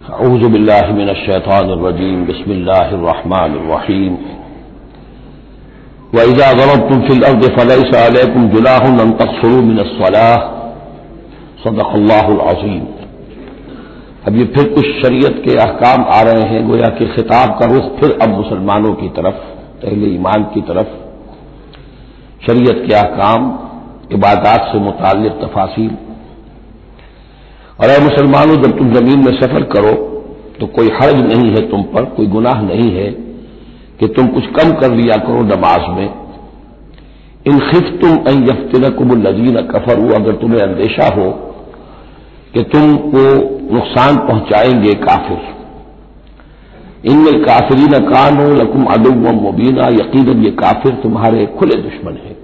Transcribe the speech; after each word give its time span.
अऊज़बिल्लिमिनशैतानरजीम 0.00 2.24
बसमीम 2.26 4.16
वैज़ा 6.14 6.48
ज़रबतुम 6.52 7.00
फिल 7.06 7.22
अर्द 7.28 7.44
फलैस 7.54 7.94
अलैकुम 8.00 8.48
जुनाहुन 8.50 9.12
तकसरू 9.20 9.62
मिन 9.62 9.82
सलाह 9.92 10.36
सदक़ल्लाहुल 11.64 12.38
अब 14.26 14.36
ये 14.36 14.44
फिर 14.54 14.68
कुछ 14.74 14.84
शरीयत 15.00 15.42
के 15.44 15.56
अहकाम 15.58 16.04
आ 16.10 16.20
रहे 16.28 16.44
हैं 16.50 16.66
गोया 16.68 16.88
कि 16.98 17.06
खिताब 17.14 17.58
का 17.60 17.66
रुख 17.72 17.98
फिर 18.00 18.18
अब 18.22 18.36
मुसलमानों 18.36 18.92
की 18.94 19.08
तरफ़ 19.16 19.42
पहले 19.82 20.06
ईमान 20.14 20.44
की 20.54 20.60
तरफ़ 20.70 20.90
शरीयत 22.46 22.84
के 22.86 22.94
अहकाम 22.94 23.52
इबादत 24.12 24.70
से 24.72 24.78
मुतल 24.80 25.28
तफासिल 25.42 25.90
और 27.80 27.88
अः 27.88 28.02
मुसलमानों, 28.04 28.56
जब 28.56 28.78
तुम 28.78 28.92
ज़मीन 28.92 29.18
में 29.18 29.40
सफ़र 29.40 29.62
करो 29.62 29.92
तो 30.60 30.66
कोई 30.66 30.88
हर्ज 30.88 31.16
नहीं 31.16 31.50
है 31.50 31.68
तुम 31.70 31.82
पर, 31.82 32.04
कोई 32.04 32.26
गुनाह 32.26 32.60
नहीं 32.62 32.90
है 32.92 33.06
कि 34.00 34.08
तुम 34.08 34.26
कुछ 34.26 34.44
कम 34.46 34.72
कर 34.72 34.92
लिया 34.92 35.16
करो 35.16 35.42
नमाज़ 35.44 35.88
में। 35.90 36.08
इन 37.46 37.58
खिफ 37.60 37.98
तुम 38.00 38.16
अन 38.28 38.44
यफ्तिनकुम 38.44 39.12
नजीन 39.18 39.60
कफर 39.62 39.98
हो 39.98 40.08
अगर 40.14 40.32
तुम्हें 40.32 40.60
अंदेशा 40.60 41.08
हो 41.14 41.30
कि 42.54 42.62
तुमको 42.62 43.24
नुकसान 43.74 44.16
पहुंचाएँगे 44.16 44.94
काफिर। 44.94 45.38
इनमें 47.04 47.44
काफरीन 47.44 47.98
कान 48.08 48.36
हो 48.36 48.48
लकुम 48.54 48.84
अदुव 48.84 49.32
मुबीना 49.32 49.88
यकीन 49.94 50.44
ये 50.44 50.50
काफिर 50.50 50.94
तुम्हारे 50.94 51.46
खुले 51.58 51.82
दुश्मन 51.82 52.12
है। 52.12 52.36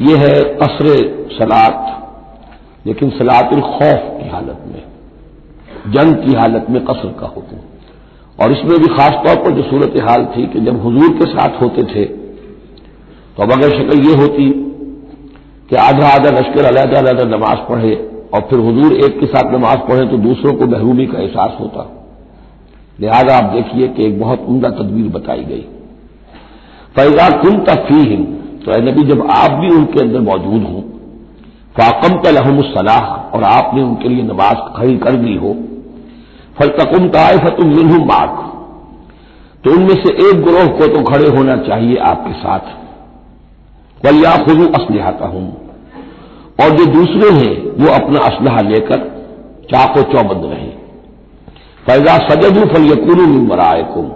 यह 0.00 0.18
है 0.18 0.42
कसर 0.54 0.86
सलात। 1.32 1.92
लेकिन 2.86 3.10
सलातुल 3.12 3.60
खौफ 3.62 4.02
की 4.12 4.28
हालत 4.30 4.64
में, 4.66 4.82
जंग 5.92 6.14
की 6.16 6.34
हालत 6.34 6.66
में 6.70 6.84
कसर 6.84 7.14
का 7.20 7.26
हुक्म। 7.28 7.56
और 8.38 8.52
इसमें 8.52 8.78
भी 8.78 8.88
खासतौर 8.94 9.36
पर 9.44 9.50
जो 9.52 9.62
सूरत 9.64 9.94
हाल 10.02 10.24
थी 10.32 10.46
कि 10.46 10.60
जब 10.62 10.82
हुजूर 10.82 11.12
के 11.18 11.26
साथ 11.28 11.60
होते 11.62 11.82
थे 11.84 12.04
तो 13.36 13.42
अब 13.42 13.52
अगर 13.52 13.70
शक्ल 13.70 13.98
ये 14.00 14.14
होती 14.16 14.48
कि 15.70 15.76
आधा 15.78 16.08
आधा 16.08 16.30
लश्कर 16.30 16.64
अलहदा 16.64 16.98
अलहदा 16.98 17.24
नमाज़ 17.26 17.58
पढ़े 17.68 17.94
और 18.34 18.40
फिर 18.50 18.58
हुजूर 18.58 18.92
एक 18.96 19.18
के 19.20 19.26
साथ 19.26 19.52
नमाज़ 19.52 19.78
पढ़े 19.88 20.06
तो 20.08 20.16
दूसरों 20.18 20.52
को 20.54 20.66
महरूमी 20.66 21.06
का 21.06 21.18
एहसास 21.18 21.56
होता। 21.60 21.86
लिहाजा 22.98 23.36
आप 23.36 23.52
देखिए 23.52 23.88
कि 23.88 24.04
एक 24.04 24.20
बहुत 24.20 24.44
उमदा 24.48 24.70
तदबीर 24.72 25.08
बताई 25.12 25.44
गई। 25.44 25.64
फैजा 26.96 27.28
कुन 27.38 27.58
तफीम 27.64 28.24
तो 28.62 28.80
नबी 28.82 29.02
जब 29.04 29.26
आप 29.32 29.58
भी 29.60 29.68
उनके 29.70 30.00
अंदर 30.00 30.20
मौजूद 30.22 30.62
हों 30.64 30.82
फाकम 31.76 32.20
तलहमसलाह 32.22 33.04
और 33.30 33.42
आपने 33.44 33.82
उनके 33.82 34.08
लिए 34.08 34.22
नमाज़ 34.24 34.60
खड़ी 34.76 34.96
कर 34.98 35.16
दी 35.18 35.34
हो। 35.36 35.54
फलतकुम 36.58 37.08
तायफतुम 37.10 37.68
मिनहुम 37.68 38.06
माक। 38.08 38.42
तो 39.64 39.72
उनमें 39.72 39.94
से 39.96 40.12
एक 40.22 40.42
ग्रोह 40.44 40.66
को 40.78 40.86
तो 40.88 41.02
खड़े 41.04 41.28
होना 41.30 41.56
चाहिए 41.64 41.96
आपके 42.04 42.32
साथ। 42.36 42.74
वलिया 44.00 44.36
खुजू 44.44 44.66
असलहाता 44.70 45.26
हूँ 45.26 45.46
और 46.58 46.70
जो 46.70 46.84
दूसरे 46.88 47.30
हैं, 47.32 47.54
वो 47.76 47.92
अपना 47.94 48.20
असलहा 48.26 48.60
लेकर 48.62 48.98
चाको 49.70 50.02
चौबंद 50.12 50.44
रहे। 50.44 50.70
फैजा 51.86 52.16
सजदू 52.24 52.64
फल 52.66 52.84
यकून 52.86 53.20
मरायकुम 53.46 54.08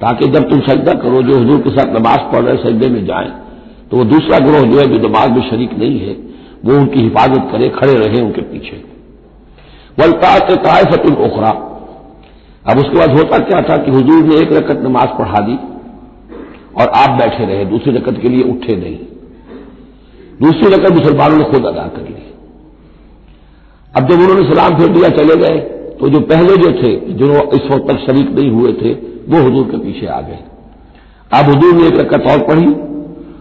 ताकि 0.00 0.26
जब 0.28 0.48
तुम 0.50 0.60
सजदा 0.62 0.92
करो, 0.94 1.22
जो 1.22 1.40
हजूर 1.40 1.60
के 1.60 1.70
साथ 1.70 1.94
नमाज़ 1.96 2.32
पढ़ 2.32 2.42
रहे 2.42 2.56
सजदे 2.58 2.88
में 2.88 3.04
जाए 3.06 3.30
तो 3.90 3.96
वो 3.96 4.04
दूसरा 4.06 4.38
ग्रोह 4.40 4.62
जो 4.62 4.78
है, 4.78 4.86
जो 4.86 5.08
नमाज़ 5.08 5.30
में 5.30 5.50
शरीक 5.50 5.78
नहीं 5.78 5.98
है 6.00 6.14
वो 6.64 6.74
उनकी 6.74 7.00
हिफाजत 7.00 7.48
करे, 7.52 7.68
खड़े 7.70 7.92
रहे 7.94 8.22
उनके 8.22 8.42
पीछे। 8.42 8.76
वलता 9.98 10.34
से 10.38 10.56
तायफतुल 10.58 11.14
उखरा। 11.24 11.50
अब 12.66 12.78
उसके 12.78 12.98
बाद 12.98 13.10
होता 13.10 13.38
क्या 13.40 13.62
था 13.62 13.76
कि 13.76 13.90
हुजूर 13.90 14.22
ने 14.24 14.36
एक 14.36 14.52
रकत 14.52 14.82
नमाज़ 14.82 15.16
पढ़ा 15.18 15.40
दी 15.40 15.56
और 16.76 16.88
आप 16.88 17.18
बैठे 17.18 17.44
रहे, 17.44 17.64
दूसरी 17.64 17.92
रकत 17.92 18.20
के 18.22 18.28
लिए 18.28 18.42
उठे 18.44 18.76
नहीं। 18.76 18.98
दूसरी 20.40 20.74
रकत 20.74 20.92
मुसलमानों 20.92 21.38
ने 21.38 21.44
खुद 21.44 21.66
अदा 21.66 21.86
कर 21.88 22.02
ली। 22.02 22.22
अब 23.94 24.08
जब 24.08 24.20
उन्होंने 24.20 24.48
सलाम 24.50 24.78
फेर 24.78 24.88
दिया, 24.88 25.08
चले 25.10 25.36
गए 25.36 25.58
तो 26.00 26.08
जो 26.08 26.20
पहले 26.22 26.56
जो 26.56 26.70
थे 26.72 26.94
जो 27.14 27.26
इस 27.26 27.70
वक्त 27.70 27.90
तक 27.90 27.98
शरीक 28.00 28.30
नहीं 28.30 28.50
हुए 28.50 28.72
थे, 28.72 28.92
वो 29.28 29.42
हजूर 29.46 29.70
के 29.70 29.78
पीछे 29.78 30.06
आ 30.06 30.20
गए। 30.20 30.38
अब 31.30 31.50
हजूर 31.50 31.74
ने 31.74 31.86
एक 31.86 31.98
रकत 32.00 32.30
और 32.30 32.46
पढ़ी 32.46 32.72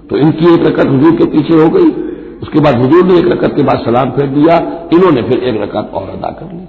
तो 0.09 0.17
इनकी 0.17 0.53
एक 0.53 0.65
रकत 0.67 0.87
हजूर 0.87 1.15
के 1.15 1.25
पीछे 1.27 1.61
हो 1.61 1.69
गई। 1.69 1.89
उसके 2.41 2.59
बाद 2.59 2.75
हजूर 2.75 3.05
ने 3.05 3.17
एक 3.19 3.27
रकत 3.27 3.55
के 3.55 3.63
बाद 3.63 3.77
सलाम 3.77 4.11
फेर 4.11 4.27
दिया, 4.27 4.57
इन्होंने 4.93 5.21
फिर 5.21 5.43
एक 5.43 5.61
रकत 5.61 5.91
और 5.93 6.09
अदा 6.09 6.29
कर 6.29 6.53
ली। 6.53 6.65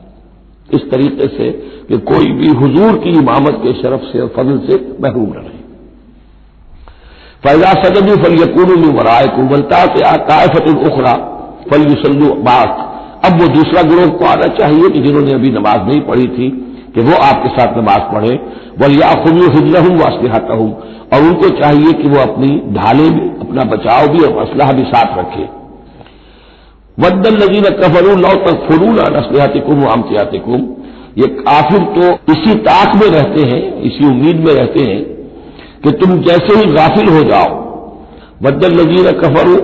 इस 0.77 0.91
तरीके 0.91 1.27
से 1.29 1.51
कि 1.89 1.99
कोई 1.99 2.27
भी 2.33 2.49
हुजूर 2.49 2.99
की 2.99 3.11
इमामत 3.11 3.59
के 3.63 3.73
शरफ 3.73 4.01
से 4.13 4.21
और 4.21 4.33
फजल 4.37 4.59
से 4.59 4.77
महरूम 5.03 5.31
न 5.31 5.43
रहे। 5.43 5.61
फैजा 7.43 7.73
फल 8.17 8.35
यकून 8.43 8.85
वराय 8.97 9.27
कुबलता 9.27 9.85
से 9.87 10.05
आकायफत 10.05 10.69
उखरा 10.69 11.13
फल 11.71 11.83
युसल्लु 11.83 12.35
बात। 12.43 12.89
अब 13.27 13.41
वो 13.41 13.49
दूसरा 13.49 13.83
ग्रोह 13.83 14.07
को 14.09 14.25
आना 14.25 14.47
चाहिए 14.57 14.91
कि 14.91 15.01
जिन्होंने 15.01 15.33
अभी 15.33 15.51
नमाज़ 15.51 15.89
नहीं 15.89 16.01
पढ़ी 16.01 16.27
थी, 16.29 16.51
कि 16.95 17.01
वो 17.01 17.17
आपके 17.17 17.49
साथ 17.49 17.77
नमाज़ 17.79 18.13
पढ़े। 18.13 18.35
वलिया 18.81 19.13
खुबू 19.15 19.43
हिजरहूं 19.53 19.97
वास्तिहाता 19.97 20.55
हूँ 20.55 20.71
और 21.15 21.23
उनको 21.23 21.49
चाहिए 21.61 21.93
कि 21.93 22.09
वो 22.09 22.21
अपनी 22.21 22.49
ढाले 22.75 23.11
भी, 23.11 23.29
अपना 23.41 23.63
बचाव 23.71 24.09
भी 24.09 24.25
और 24.25 24.39
असलाह 24.39 24.73
भी 24.73 24.83
साथ 24.85 25.19
रखें। 25.19 25.62
वद्दल 26.99 27.37
नजीन 27.37 27.65
कफरू 27.77 28.15
लौ 28.17 28.35
तक 28.43 28.67
फरून 28.67 28.99
नस्लियातिकुम 29.13 29.87
आमतियातिकुम 29.89 30.61
ये 31.19 31.27
काफिर 31.39 31.83
तो 31.95 32.11
इसी 32.33 32.55
ताक 32.61 32.95
में 32.97 33.09
रहते 33.11 33.43
हैं, 33.43 33.61
इसी 33.83 34.07
उम्मीद 34.07 34.37
में 34.39 34.53
रहते 34.55 34.81
हैं 34.83 35.01
कि 35.83 35.91
तुम 35.99 36.21
जैसे 36.23 36.59
ही 36.59 36.73
गाफिल 36.73 37.09
हो 37.09 37.23
जाओ। 37.25 37.49
वद्दल 38.43 38.73
नजीर 38.75 39.11
कफरू 39.19 39.57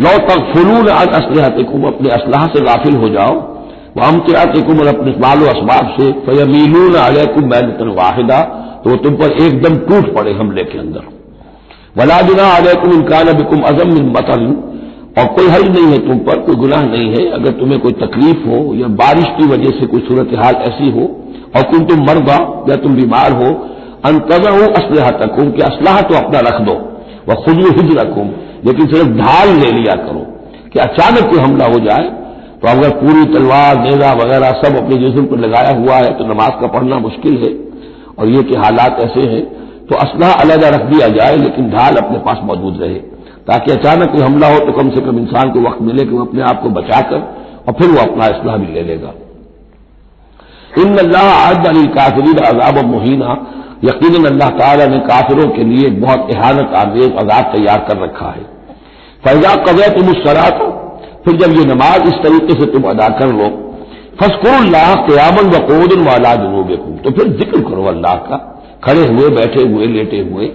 लौ 0.00 0.16
तक 0.26 0.42
फरून 0.52 0.88
असलियातिकुम 0.88 1.86
अपने 1.86 2.10
असलाह 2.10 2.46
से 2.46 2.64
गाफिल 2.64 2.96
हो 2.96 3.08
जाओ। 3.10 3.34
वह 3.96 4.06
अमतियातिकुम 4.06 4.80
और 4.80 4.86
अपने 4.86 5.14
मालो 5.20 5.46
असबाब 5.48 5.94
से 5.94 6.10
फयमीलून 6.26 6.94
अलैकुम 7.00 7.48
मैनतन 7.50 7.88
वाहिदा 7.94 8.40
तो 8.84 8.96
तुम 9.04 9.14
पर 9.16 9.32
एकदम 9.44 9.76
टूट 9.86 10.14
पड़े 10.14 10.32
हमले 10.32 10.64
के 10.64 10.78
अंदर। 10.78 11.08
वला 11.96 12.20
बिना 12.22 12.44
अलैकुम 12.56 12.92
इनकान 12.92 13.32
बिकुम 13.36 13.62
अजम 13.68 13.96
मतन 14.10 14.44
और 15.16 15.26
कोई 15.26 15.48
हल 15.48 15.62
नहीं 15.64 15.86
है 15.86 15.98
तुम 15.98 16.18
पर, 16.18 16.38
कोई 16.40 16.56
गुनाह 16.56 16.82
नहीं 16.84 17.08
है। 17.10 17.24
अगर 17.32 17.52
तुम्हें 17.60 17.78
कोई 17.80 17.92
तकलीफ़ 18.00 18.46
हो 18.48 18.58
या 18.74 18.88
बारिश 18.98 19.26
की 19.38 19.46
वजह 19.48 19.78
से 19.80 19.86
कोई 19.86 20.00
सूरत 20.00 20.36
हाल 20.38 20.54
ऐसी 20.66 20.90
हो 20.90 21.06
और 21.56 21.62
तुम 21.72 21.84
तुम 21.86 22.04
मरगा 22.06 22.36
या 22.68 22.76
तुम 22.76 22.94
बीमार 22.96 23.32
हो 23.32 23.48
अंतजा 24.04 24.50
हो 24.50 24.70
असलहा 24.74 25.10
तकुम 25.18 25.50
कि 25.50 25.62
असलाह 25.62 26.00
तो 26.02 26.14
अपना 26.16 26.40
रख 26.40 26.60
दो। 26.62 26.76
वह 27.28 27.42
खुद 27.44 27.56
में 27.56 27.70
हिज 27.72 27.96
रखूम 27.98 28.30
लेकिन 28.66 28.86
सिर्फ़ 28.86 29.10
ढाल 29.18 29.48
ले 29.56 29.70
लिया 29.72 29.96
करो 30.04 30.24
कि 30.72 30.78
अचानक 30.80 31.30
कोई 31.30 31.38
हमला 31.40 31.66
हो 31.66 31.78
जाए। 31.80 32.08
तो 32.62 32.68
अगर 32.68 32.90
पूरी 32.96 33.24
तलवार, 33.34 33.78
नेजा 33.80 34.12
वगैरह 34.14 34.50
सब 34.62 34.76
अपने 34.76 34.96
जिसम 34.98 35.26
पर 35.26 35.38
लगाया 35.40 35.76
हुआ 35.76 35.96
है 35.96 36.10
तो 36.18 36.24
नमाज़ 36.26 36.60
का 36.60 36.66
पढ़ना 36.68 36.98
मुश्किल 37.00 37.36
है। 37.38 37.52
और 38.18 38.28
ये 38.28 38.42
कि 38.42 38.56
हालात 38.56 39.00
ऐसे 39.02 39.28
हैं 39.28 39.44
तो 39.86 39.96
असलाह 39.98 40.32
अलहदा 40.34 40.68
रख 40.70 40.82
दिया 40.88 41.08
जाए, 41.10 41.36
लेकिन 41.38 41.70
ढाल 41.70 41.96
अपने 41.96 42.18
पास 42.26 42.40
मौजूद 42.44 42.82
रहे। 42.82 43.00
ताकि 43.46 43.72
अचानक 43.72 44.12
कोई 44.12 44.22
हमला 44.22 44.48
हो 44.48 44.58
तो 44.60 44.72
कम 44.72 44.90
से 44.90 45.00
कम 45.00 45.18
इंसान 45.18 45.50
को 45.50 45.60
वक्त 45.60 45.82
मिले 45.82 46.04
कि 46.04 46.14
वो 46.14 46.24
अपने 46.24 46.42
आप 46.44 46.62
को 46.62 46.70
बचाकर 46.72 47.22
और 47.68 47.74
फिर 47.78 47.88
वो 47.90 48.00
अपना 48.00 48.26
इसलाह 48.28 48.56
भी 48.56 48.72
ले 48.74 48.82
लेगा। 48.84 49.12
इन 50.78 50.96
अल्लाह 50.98 51.30
आज 51.36 51.66
अली 51.68 51.86
काफरीन 51.94 52.38
अजाब 52.46 52.84
मुहीना। 52.86 53.38
यकीन 53.84 54.24
अल्लाह 54.26 54.48
ताला 54.56 54.86
ने 54.86 54.98
काफिरों 55.06 55.48
के 55.50 55.64
लिए 55.64 55.90
बहुत 56.00 56.30
एहानत 56.30 56.74
आवेज 56.76 57.16
आज़ाद 57.18 57.44
तैयार 57.54 57.84
कर 57.88 57.96
रखा 57.98 58.28
है। 58.28 58.44
फैजा 59.24 59.54
कदे 59.64 59.88
तुम 59.94 60.10
उस 60.10 60.22
तो 60.58 60.68
फिर 61.24 61.36
जब 61.36 61.56
ये 61.56 61.64
नमाज़ 61.64 62.06
इस 62.08 62.22
तरीके 62.22 62.60
से 62.60 62.66
तुम 62.72 62.82
अदा 62.90 63.08
कर 63.18 63.32
लो 63.32 63.48
फसकुल्लाह 64.20 64.94
क्यामन 65.06 65.50
वकोदन 65.50 66.04
वाला 66.04 66.34
जुनूबेकुम। 66.36 66.96
तो 66.98 67.10
फिर 67.10 67.28
ज़िक्र 67.38 67.60
करो 67.62 67.84
अल्लाह 67.88 68.14
का। 68.24 68.36
खड़े 68.84 69.06
हुए, 69.06 69.28
बैठे 69.30 69.62
हुए, 69.64 69.86
लेटे 69.88 70.18
हुए, 70.22 70.46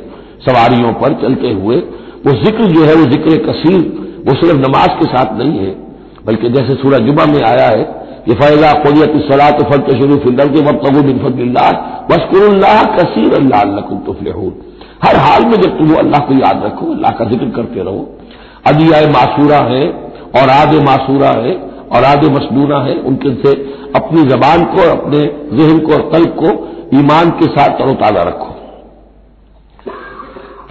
सवारियों 0.46 0.94
पर 0.94 1.14
चलते 1.22 1.52
हुए 1.54 1.78
वो 2.26 2.32
ज़िक्र 2.44 2.66
जो 2.68 2.84
है, 2.86 2.94
वो 2.96 3.06
ज़िक्र 3.10 3.36
कसीर, 3.46 3.82
वो 4.28 4.36
सिर्फ़ 4.36 4.58
नमाज़ 4.60 4.94
के 5.00 5.06
साथ 5.08 5.38
नहीं 5.40 5.58
है, 5.58 5.72
बल्कि 6.26 6.50
जैसे 6.50 6.76
सूरज 6.76 7.02
जुबा 7.08 7.26
में 7.26 7.42
आया 7.44 7.68
है, 7.68 7.84
कि 8.26 8.34
फैजा 8.36 8.72
खोदियत 8.84 9.18
सलाह 9.26 9.52
तो 9.58 9.64
फल 9.72 9.82
तशरू 9.88 10.16
फ़िल्म 10.22 10.48
के 10.54 10.62
वक्त 10.68 10.86
तगु 10.86 11.02
बिन 11.02 11.18
बसकुल्लाह 12.10 12.82
कसीर 12.96 13.34
अल्लाह 13.34 13.62
हर 15.04 15.16
हाल 15.18 15.46
में 15.46 15.56
जब 15.62 15.78
तुम 15.78 15.94
अल्लाह 15.96 16.22
को 16.28 16.34
याद 16.34 16.64
रखो, 16.66 16.86
अल्लाह 16.94 17.12
का 17.12 17.26
ज़िक्र 17.30 17.50
करते 17.56 17.84
रहो 17.84 18.02
अदिया 18.68 19.02
मासूरा 19.10 19.58
है 19.70 19.86
और 20.40 20.50
आद 20.50 20.74
मासूरा 20.84 21.30
है 21.42 21.54
और 21.94 22.04
आद 22.04 22.24
मसनूना 22.36 22.80
है, 22.84 22.96
उनके 23.02 23.34
से 23.44 23.52
अपनी 23.96 24.24
जबान 24.30 24.64
को, 24.66 24.90
अपने 24.92 25.20
जहन 25.54 25.80
को 25.80 25.94
और 25.94 26.10
कल्ब 26.14 26.36
को 26.42 26.50
ईमान 27.00 27.30
के 27.40 27.46
साथ 27.56 27.78
तरोताजा 27.80 28.24
रखो। 28.30 28.55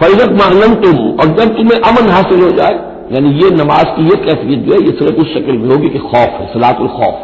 फैजत 0.01 0.31
मानम 0.31 0.73
तुम, 0.73 0.97
और 0.97 1.27
जब 1.27 1.57
तुम्हें 1.57 1.81
अमन 1.81 2.09
हासिल 2.09 2.41
हो 2.41 2.51
जाए, 2.51 2.73
यानी 3.11 3.29
ये 3.29 3.49
नमाज़ 3.49 3.85
की 3.85 4.03
ये 4.03 4.15
कैफियत 4.15 4.59
जो 4.59 4.73
है, 4.73 4.81
ये 4.81 4.91
सिर्फ़ 4.91 5.21
उस 5.21 5.33
शक्ल 5.33 5.51
में 5.51 5.69
होगी 5.69 5.89
कि 5.89 5.99
खौफ 5.99 6.29
है, 6.29 6.53
सलातुल 6.53 6.87
खौफ। 6.87 7.23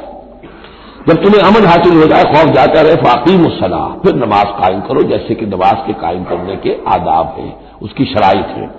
जब 1.10 1.24
तुम्हें 1.24 1.42
अमन 1.42 1.68
हासिल 1.68 1.98
हो 1.98 2.06
जाए, 2.06 2.24
खौफ 2.24 2.56
जाता 2.56 2.82
रहे, 2.82 2.96
फाकीम 2.96 3.44
सलाह, 3.50 3.88
फिर 4.04 4.16
नमाज़ 4.16 4.48
कायम 4.62 4.80
करो, 4.82 5.04
जैसे 5.04 5.36
कि 5.36 5.46
नमाज़ 5.46 5.88
के 5.88 5.94
कायम 5.94 6.24
करने 6.24 6.56
के 6.56 6.78
आदाब 6.88 7.36
है, 7.40 7.56
उसकी 7.82 8.06
शराइ 8.06 8.44
है। 8.52 8.70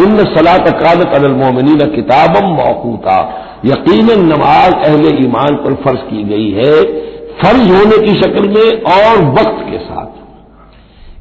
इन 0.00 0.24
सलात 0.24 0.68
कादत 0.68 1.14
अलमोमिन 1.14 1.78
किताबम 1.96 2.46
मौकूता 2.46 3.18
यकीन 3.64 4.06
नमाज़ 4.06 4.74
अहले 4.74 5.24
ईमान 5.24 5.56
पर 5.56 5.74
फ़र्ज़ 5.74 6.00
की 6.00 6.22
गई 6.24 6.50
है, 6.50 6.82
फ़र्ज़ 7.42 7.72
होने 7.72 8.06
की 8.06 8.20
शक्ल 8.20 8.48
में 8.48 8.82
और 8.82 9.24
वक्त 9.24 9.64
के 9.70 9.78
साथ। 9.78 10.21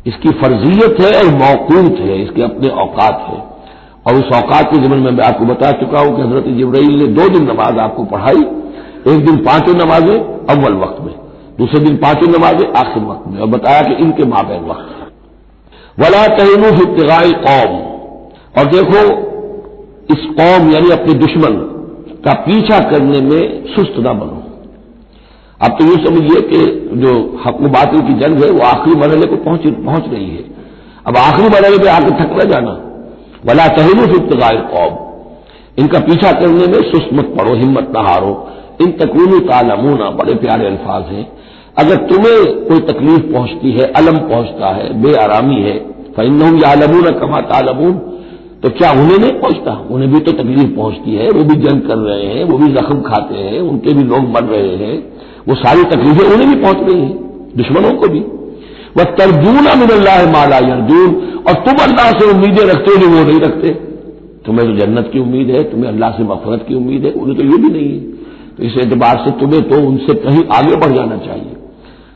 इसकी 0.06 0.30
फर्जियत 0.42 1.00
है 1.01 1.12
और 1.19 1.31
मौकूत 1.36 2.00
है, 2.00 2.21
इसके 2.24 2.42
अपने 2.42 2.69
औकात 2.83 3.25
है। 3.30 3.39
और 4.07 4.15
उस 4.15 4.31
औकात 4.36 4.71
के 4.71 4.77
जिम्मे 4.77 4.98
में 4.98 5.12
मैं 5.12 5.24
आपको 5.25 5.45
बता 5.45 5.71
चुका 5.71 6.00
हूँ 6.00 6.15
कि 6.15 6.21
हज़रत 6.21 6.45
जबराइल 6.59 6.98
ने 7.00 7.07
दो 7.09 7.27
दिन 7.30 7.44
नमाज़ 7.44 7.80
आपको 7.80 8.03
पढ़ाई, 8.06 8.42
एक 9.07 9.25
दिन 9.25 9.38
पाँचों 9.45 9.74
नमाजें 9.75 10.18
अव्वल 10.50 10.74
वक्त 10.75 11.01
में, 11.01 11.13
दूसरे 11.57 11.80
दिन 11.80 11.95
पाँचों 11.98 12.27
नमाजें 12.27 12.65
आखिर 12.80 13.03
वक्त 13.03 13.27
में, 13.27 13.39
और 13.42 13.48
बताया 13.48 13.81
कि 13.81 13.94
इनके 14.03 14.25
माबेन 14.25 14.65
वक्त 14.65 14.98
वला 16.00 16.25
तहनू 16.27 16.71
फितगाई 16.77 17.31
कौम। 17.42 17.80
और 18.57 18.65
देखो, 18.65 19.01
इस 20.13 20.25
कौम 20.38 20.71
यानी 20.71 20.92
अपने 20.92 21.13
दुश्मन 21.15 21.57
का 22.25 22.33
पीछा 22.42 22.80
करने 22.89 23.21
में 23.21 23.42
सुस्त 23.68 24.00
न 24.00 24.19
बनो। 24.19 24.41
अब 25.63 25.72
तो 25.72 25.86
यूँ 25.86 26.06
समझिए 26.06 26.42
कि 26.42 26.90
जो 26.94 27.42
हक 27.46 27.58
बातिल 27.62 28.02
की 28.02 28.13
जंग 28.13 28.44
है, 28.44 28.50
वो 28.50 28.62
आखिरी 28.62 28.96
मरहले 28.96 29.25
को 29.25 29.36
पहुँच 29.36 29.62
पहुँच 29.68 30.04
रही 30.13 30.30
है। 30.30 30.44
अब 31.08 31.18
आखिरी 31.18 31.48
मरहले 31.48 31.78
पे 31.78 31.90
आकर 31.90 32.10
थक 32.10 32.44
न 32.44 32.50
जाना। 32.50 32.72
वला 33.46 33.68
तहलू 33.68 34.06
फिफ्तगाय 34.06 34.58
कौम। 34.58 34.98
इनका 35.80 36.00
पीछा 36.00 36.31
करने 36.31 36.68
में 36.68 36.92
सुस्त 36.92 37.10
मत 37.13 37.34
पड़ो, 37.40 37.54
हिम्मत 37.54 37.94
न 37.98 38.06
हारो। 38.08 38.48
इन 38.81 38.92
तकूनी 38.92 39.40
तालमूना 39.40 40.10
बड़े 40.10 40.34
प्यारे 40.36 40.66
अल्फाज 40.66 41.04
हैं। 41.04 41.31
अगर 41.78 41.96
तुम्हें 41.96 42.66
कोई 42.66 42.80
तकलीफ़ 42.80 43.34
पहुँचती 43.34 43.72
है, 43.72 43.92
अलम 43.92 44.18
पहुँचता 44.18 44.68
है, 44.68 45.02
बेआरामी 45.02 45.56
है 45.56 45.80
फ़ैन 46.16 46.60
या 46.63 46.69
आलमून 46.69 47.12
कमा 47.19 47.42
तालमून 47.42 47.94
तो 48.63 48.69
क्या 48.69 48.92
उन्हें 48.92 49.18
नहीं 49.18 49.31
पहुँचता? 49.31 49.88
उन्हें 49.92 50.13
भी 50.13 50.19
तो 50.19 50.31
तकलीफ़ 50.31 50.75
पहुँचती 50.75 51.16
है। 51.16 51.30
वो 51.30 51.44
भी 51.44 51.56
जंग 51.56 51.81
कर 51.81 51.98
रहे 51.98 52.25
हैं, 52.25 52.44
वो 52.44 52.58
भी 52.58 52.74
जख्म 52.74 53.02
खाते 53.02 53.36
हैं, 53.36 53.60
उनके 53.60 53.94
भी 53.94 54.04
लोग 54.04 54.19
मर 54.19 54.44
रहे 54.44 54.75
हैं। 54.75 55.21
वो 55.48 55.56
सारी 55.58 55.84
तकलीफें 55.86 56.26
उन्हें 56.26 56.50
भी 56.50 56.62
पहुँच 56.62 56.80
गई 56.88 57.00
हैं, 57.00 57.14
दुश्मनों 57.58 57.94
को 57.94 58.08
भी। 58.08 58.20
वह 58.98 59.04
तरजूना 59.18 59.74
मिनल्ला 59.76 60.16
माला 60.32 60.58
अर्जुन 60.70 61.16
और 61.48 61.54
तुम 61.66 61.84
अल्लाह 61.84 62.12
से 62.12 62.30
उम्मीदें 62.30 62.64
रखते 62.66 62.92
हो 62.94 63.10
वो 63.10 63.24
नहीं 63.24 63.40
रखते। 63.40 63.70
तुम्हें 64.46 64.66
तो 64.68 64.74
जन्नत 64.78 65.10
की 65.14 65.20
उम्मीद 65.20 65.50
है, 65.50 65.64
तुम्हें 65.72 65.90
अल्लाह 65.90 66.12
से 66.12 66.24
मफरत 66.26 66.66
की 66.68 66.76
उम्मीद 66.76 67.06
है, 67.06 67.12
उन्हें 67.14 67.38
तो 67.38 67.44
ये 67.44 67.58
भी 67.58 67.70
नहीं 67.70 67.90
है। 67.90 68.00
तो 68.58 68.64
इस 68.64 68.78
एतबार 68.78 69.18
से 69.26 69.32
तुम्हें 69.40 69.62
तो 69.70 69.82
उनसे 69.88 70.14
कहीं 70.22 70.44
आगे 70.54 70.76
बढ़ 70.76 70.96
जाना 70.96 71.18
चाहिए। 71.18 71.54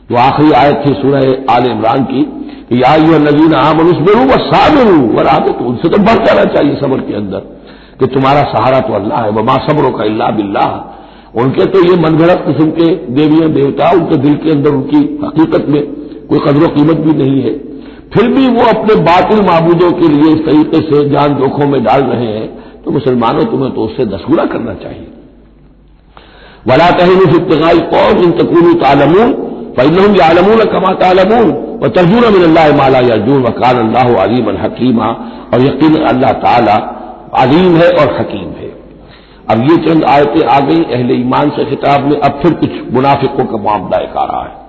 तो 0.08 0.16
आखिरी 0.20 0.50
आयत 0.54 0.82
थी 0.86 0.92
सूरह 0.94 1.54
आल 1.54 1.66
इमरान 1.70 2.04
की, 2.04 2.22
कि 2.68 2.82
या 2.82 2.94
यू 2.96 3.18
नजीन 3.20 3.54
आमनुस्मरू 3.54 4.24
व 4.24 4.38
साबिरू 4.44 4.98
वर 5.16 5.26
आगे 5.28 5.52
तो 5.52 5.64
उनसे 5.64 5.88
तो 5.88 5.98
बढ़ 6.02 6.24
जाना 6.26 6.44
चाहिए 6.54 6.74
सबर 6.76 7.00
के 7.00 7.14
अंदर, 7.14 7.42
कि 8.00 8.06
तुम्हारा 8.06 8.42
सहारा 8.52 8.80
तो 8.80 8.94
अल्लाह 8.94 9.24
है, 9.24 9.30
वमा 9.30 9.56
सब्रों 9.66 9.90
का 9.92 10.04
इल्ला 10.04 10.28
बिल्लाह। 10.32 10.70
उनके 11.36 11.64
तो 11.66 11.80
ये 11.84 11.96
मनगढ़ंत 12.02 12.44
किस्म 12.46 12.70
के 12.70 12.86
देवियाँ 13.14 13.48
देवता 13.52 13.90
उनके 13.92 14.16
दिल 14.18 14.34
के 14.36 14.50
अंदर 14.50 14.70
उनकी 14.72 15.00
हकीकत 15.24 15.66
में 15.68 15.82
कोई 16.28 16.38
कदर 16.38 16.66
कीमत 16.74 17.02
भी 17.06 17.12
नहीं 17.14 17.42
है। 17.42 17.52
फिर 18.14 18.28
भी 18.28 18.46
वो 18.50 18.68
अपने 18.68 18.94
बातिल 19.04 19.40
मबूदों 19.42 19.90
के 19.92 20.08
लिए 20.08 20.32
इस 20.32 20.40
तरीके 20.46 20.80
से 20.82 21.02
जान 21.10 21.34
जोखों 21.34 21.66
में 21.66 21.82
डाल 21.84 22.02
रहे 22.04 22.26
हैं 22.28 22.46
तो 22.84 22.90
मुसलमानों 22.90 23.44
तुम्हें 23.44 23.70
तो 23.74 23.80
उससे 23.80 24.06
दसगुना 24.06 24.44
करना 24.46 24.74
चाहिए। 24.74 25.06
वला 26.68 26.88
तहनु 26.98 27.26
फितगाई 27.32 27.80
कौम 27.90 28.22
इन 28.24 28.30
तकून 28.38 28.72
तालमून 28.80 29.32
फ़ैलहम 29.76 30.14
यालमून 30.16 30.64
कमा 30.72 30.92
तालमून, 31.00 31.48
व 31.80 31.88
तर्जुन 31.88 32.24
मिल्ला 32.34 32.62
माला 32.76 33.00
यर्जून 33.06 33.42
वकान 33.42 33.78
अल्लाह 33.78 34.14
अलीमन 34.22 34.56
हकीमा, 34.56 35.08
और 35.54 35.60
यकीन 35.62 35.94
अल्लाह 36.04 36.32
ताला 36.44 36.76
अलीम 37.38 37.76
है 37.76 37.88
और 37.92 38.14
हकीम। 38.18 38.55
अब 39.46 39.60
ये 39.62 39.76
चंद 39.84 40.04
आयतें 40.06 40.46
आ 40.46 40.58
गई, 40.60 40.82
अहले 40.84 41.14
ईमान 41.14 41.50
से 41.50 41.64
खिताब 41.64 42.04
में, 42.04 42.16
अब 42.20 42.40
फिर 42.42 42.54
कुछ 42.54 42.70
मुनाफिकों 42.94 43.44
का 43.44 43.58
मामला 43.64 43.98
एक 44.00 44.16
आ 44.16 44.24
रहा 44.24 44.42
है। 44.42 44.64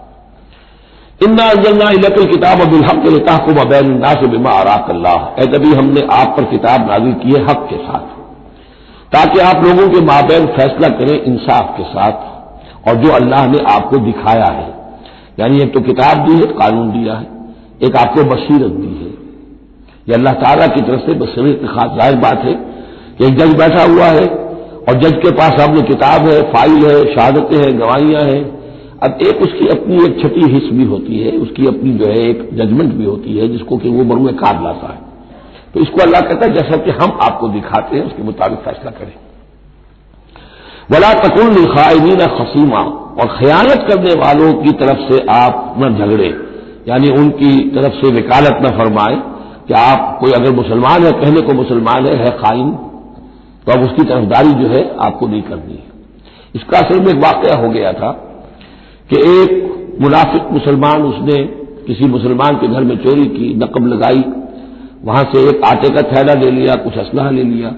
इन्ना 1.21 1.45
अंजलना 1.49 1.89
इलकल 1.91 2.25
किताब 2.25 2.61
अबिलहक 2.61 3.03
के 3.03 3.11
लिताको 3.11 3.65
बैन 3.65 4.01
से 4.13 4.27
बिमा 4.27 4.51
आराक 4.51 4.89
अल्लाह। 4.89 5.25
तभी 5.47 5.73
हमने 5.73 6.01
आप 6.13 6.35
पर 6.37 6.43
किताब 6.51 6.85
नाजिल 6.89 7.13
की 7.15 7.31
है 7.31 7.43
हक 7.43 7.67
के 7.69 7.77
साथ। 7.77 8.15
ताकि 9.11 9.39
आप 9.41 9.63
लोगों 9.65 9.89
के 9.89 10.01
माबैन 10.05 10.45
फैसला 10.55 10.89
करें 10.97 11.15
इंसाफ 11.15 11.73
के 11.77 11.83
साथ, 11.85 12.15
और 12.87 12.95
जो 12.95 13.11
अल्लाह 13.13 13.47
ने 13.47 13.59
आपको 13.71 13.97
दिखाया 14.05 14.51
है। 14.53 14.69
यानी 15.39 15.61
एक 15.61 15.73
तो 15.73 15.81
किताब 15.81 16.25
दी 16.27 16.35
है, 16.35 16.45
कानून 16.55 16.91
दिया 16.91 17.13
है, 17.13 17.27
एक 17.83 17.95
आपको 17.97 18.23
बसीरत 18.25 18.71
दी 18.73 18.95
है। 18.95 19.11
यह 20.07 20.15
अल्लाह 20.15 20.33
ताला 20.35 20.67
की 20.67 20.81
तरफ़ 20.81 21.01
से 21.01 21.13
बसीरत 21.19 21.69
खास 21.69 21.97
ज़ाहिर 21.97 22.15
बात 22.19 22.43
है 22.43 22.53
कि 23.17 23.25
एक 23.25 23.37
जज 23.37 23.57
बैठा 23.57 23.83
हुआ 23.85 24.05
है 24.11 24.25
और 24.87 24.99
जज 24.99 25.15
के 25.23 25.31
पास 25.31 25.59
सामने 25.59 25.81
किताब 25.87 26.27
है 26.27 26.41
फ़ाइल 26.51 26.85
है 26.85 26.95
शहादतें 27.05 27.57
हैं 27.57 27.79
गवाहियाँ 27.79 28.21
हैं। 28.23 28.43
अब 29.03 29.19
एक 29.23 29.41
उसकी 29.41 29.67
अपनी 29.69 29.95
एक 30.05 30.21
छठी 30.21 30.45
हिस्स 30.51 30.69
भी 30.73 30.85
होती 30.85 31.19
है 31.19 31.31
उसकी 31.37 31.65
अपनी 31.67 31.91
जो 31.97 32.05
है 32.07 32.21
एक 32.29 32.39
जजमेंट 32.55 32.93
भी 32.93 33.05
होती 33.05 33.37
है 33.37 33.47
जिसको 33.47 33.77
कि 33.77 33.89
वो 33.89 34.03
बरुए 34.05 34.33
काट 34.33 34.63
लाता 34.63 34.93
है। 34.93 35.05
तो 35.73 35.79
इसको 35.81 36.01
अल्लाह 36.03 36.21
कहता 36.21 36.45
है 36.45 36.53
जैसा 36.53 36.77
कि 36.77 36.91
हम 37.01 37.17
आपको 37.23 37.47
दिखाते 37.49 37.97
हैं 37.97 38.05
उसके 38.05 38.23
मुताबिक 38.23 38.59
फैसला 38.59 38.91
करें। 38.91 39.13
वला 40.91 41.13
तकुल 41.15 41.65
खाइमीन 41.67 42.25
खसीमा 42.37 42.81
और 43.19 43.37
खयानत 43.37 43.85
करने 43.89 44.13
वालों 44.21 44.51
की 44.63 44.71
तरफ़ 44.81 44.99
से 45.07 45.19
आप 45.31 45.75
न 45.79 45.93
झगड़े 45.95 46.33
यानी 46.87 47.09
उनकी 47.13 47.53
तरफ़ 47.71 47.95
से 47.95 48.11
वकालत 48.13 48.59
न 48.63 48.77
फरमाए 48.77 49.15
कि 49.67 49.73
आप 49.75 50.17
कोई 50.21 50.31
अगर 50.31 50.51
मुसलमान 50.55 51.03
है 51.03 51.11
कहने 51.13 51.41
को 51.41 51.53
मुसलमान 51.53 52.05
है, 52.05 52.15
है 52.15 52.29
खाइन 52.37 52.69
तो 53.67 53.73
अब 53.73 53.83
उसकी 53.83 54.03
तरफदारी 54.03 54.51
जो 54.53 54.67
है 54.67 54.81
आपको 54.99 55.27
नहीं 55.27 55.41
करनी 55.43 55.73
है। 55.73 55.85
इसका 56.55 56.77
असल 56.79 56.99
में 56.99 57.07
एक 57.07 57.17
वाकया 57.23 57.55
हो 57.57 57.69
गया 57.69 57.91
था 57.93 58.11
कि 59.09 59.17
एक 59.31 59.97
मुनाफिक 60.01 60.51
मुसलमान 60.51 61.03
उसने 61.03 61.43
किसी 61.87 62.05
मुसलमान 62.07 62.55
के 62.55 62.67
घर 62.67 62.83
में 62.83 62.95
चोरी 62.97 63.25
की 63.27 63.53
नकब 63.55 63.87
लगाई। 63.87 64.23
वहाँ 65.03 65.23
से 65.33 65.43
एक 65.49 65.63
आटे 65.65 65.89
का 65.89 66.01
थैला 66.09 66.33
ले 66.35 66.51
लिया, 66.51 66.75
कुछ 66.75 66.97
असलहा 66.97 67.29
ले 67.29 67.43
लिया। 67.43 67.75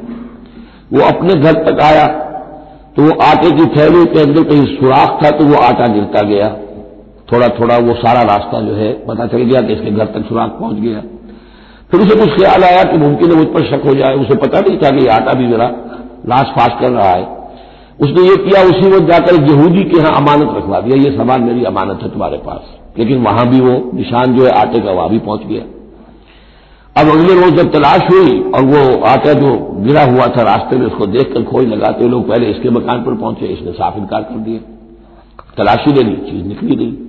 वो 0.93 1.01
अपने 1.07 1.33
घर 1.35 1.63
तक 1.65 1.81
आया 1.83 2.07
तो 2.95 3.03
वो 3.03 3.17
आटे 3.23 3.51
की 3.51 3.65
थैली 3.75 4.05
के 4.05 4.21
अंदर 4.21 4.43
कहीं 4.43 4.65
सुराख 4.75 5.23
था 5.23 5.29
तो 5.31 5.45
वो 5.45 5.55
आटा 5.63 5.87
गिरता 5.93 6.21
गया। 6.27 6.49
थोड़ा 7.31 7.47
थोड़ा 7.59 7.77
वो 7.79 7.93
सारा 7.95 8.21
रास्ता 8.27 8.61
जो 8.61 8.73
है 8.75 8.91
पता 9.05 9.27
चल 9.27 9.43
गया 9.43 9.61
कि 9.61 9.73
इसके 9.73 9.91
घर 9.91 10.05
तक 10.13 10.27
सुराख 10.29 10.49
पहुँच 10.59 10.79
गया। 10.79 11.01
फिर 11.91 12.01
उसे 12.01 12.19
कुछ 12.19 12.29
ख्याल 12.29 12.63
आया 12.63 12.83
कि 12.83 12.97
मुमकिन 12.97 13.31
है 13.31 13.37
मुझ 13.37 13.47
पर 13.47 13.63
शक 13.63 13.85
हो 13.85 13.93
जाए। 13.93 14.15
उसे 14.15 14.35
पता 14.35 14.59
नहीं 14.59 14.77
था 14.77 14.89
कि 14.89 15.07
आटा 15.07 15.33
भी 15.33 15.47
मेरा 15.47 15.67
लाश 16.27 16.45
फाश 16.45 16.69
कर 16.81 16.91
रहा 16.91 17.09
है। 17.09 17.39
उसने 18.01 18.29
ये 18.29 18.35
किया, 18.35 18.63
उसी 18.63 18.91
वक्त 18.91 19.11
जाकर 19.11 19.51
यहूदी 19.51 19.83
के 19.83 19.97
यहाँ 19.97 20.13
अमानत 20.13 20.53
रखवा 20.57 20.79
दिया। 20.79 21.09
ये 21.09 21.17
सामान 21.17 21.43
मेरी 21.43 21.63
अमानत 21.63 21.99
है 22.03 22.09
तुम्हारे 22.09 22.37
पास। 22.37 22.61
लेकिन 22.99 23.23
वहाँ 23.23 23.47
भी 23.47 23.59
वो 23.59 23.91
निशान 23.93 24.33
जो 24.33 24.43
है, 24.43 24.49
आटे 24.49 24.79
का 24.79 24.91
वहाँ 24.91 25.09
भी 25.09 25.19
पहुँच 25.19 25.41
गया। 25.43 25.61
अब 27.01 27.09
अगले 27.09 27.41
रोज 27.41 27.53
जब 27.53 27.73
तलाश 27.73 28.01
हुई 28.11 28.39
और 28.39 28.61
वो 28.61 29.05
आटा 29.05 29.33
जो 29.33 29.75
गिरा 29.79 30.03
हुआ 30.03 30.27
था 30.27 30.41
रास्ते 30.41 30.75
में, 30.75 30.85
उसको 30.85 31.05
देखकर 31.05 31.43
खोज 31.43 31.67
लगाते 31.67 32.07
लोग 32.07 32.29
पहले 32.29 32.45
इसके 32.45 32.69
मकान 32.69 33.03
पर 33.03 33.15
पहुँचे। 33.15 33.45
इसने 33.45 33.71
साफ़ 33.71 33.97
इनकार 33.97 34.21
कर 34.21 34.35
दिया। 34.35 34.59
तलाशी 35.57 35.93
ले 35.93 36.03
ली, 36.03 36.15
चीज़ 36.15 36.45
निकली 36.45 36.75
नहीं। 36.75 37.08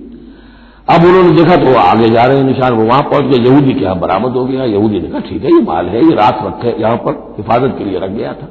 अब 0.91 1.03
उन्होंने 1.05 1.31
देखा 1.31 1.55
तो 1.55 1.73
आगे 1.79 2.07
जा 2.09 2.23
रहे 2.23 2.37
हैं, 2.37 2.43
निशान 2.43 2.73
वो 2.73 2.85
वहाँ 2.85 3.01
पहुँच 3.01 3.23
गए। 3.23 3.43
यहूदी 3.43 3.73
के 3.73 3.83
यहाँ 3.83 3.99
बरामद 3.99 4.31
हो 4.31 4.45
गया। 4.45 4.63
यहूदी 4.63 4.99
ने 4.99 5.07
कहा, 5.07 5.19
ठीक 5.19 5.43
है, 5.43 5.51
ये 5.51 5.61
माल 5.61 5.85
है, 5.85 6.05
ये 6.05 6.15
रात 6.15 6.39
रखे 6.45 6.81
यहाँ 6.81 6.97
पर 6.97 7.35
हिफाजत 7.37 7.75
के 7.77 7.85
लिए 7.85 7.99
रख 7.99 8.09
गया 8.09 8.33
था। 8.33 8.47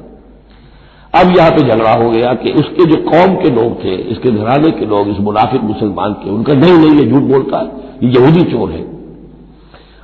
अब 1.21 1.37
यहाँ 1.37 1.51
पे 1.51 1.61
झगड़ा 1.61 1.93
हो 1.93 2.09
गया 2.09 2.33
कि 2.33 2.51
उसके 2.51 2.85
जो 2.85 2.95
कौम 3.09 3.35
के 3.35 3.49
लोग 3.49 3.83
थे, 3.83 3.95
इसके 3.95 4.31
घराने 4.31 4.71
के 4.71 4.85
लोग, 4.85 5.07
इस 5.07 5.19
मुनाफिक 5.19 5.61
मुसलमान 5.61 6.13
के, 6.13 6.29
उनका 6.29 6.53
नहीं 6.53 6.73
नहीं, 6.73 6.91
ये 6.91 7.11
झूठ 7.11 7.23
बोलता 7.23 7.57
है, 7.57 7.71
ये 8.03 8.09
यहूदी 8.09 8.41
चोर 8.41 8.71
है। 8.71 8.83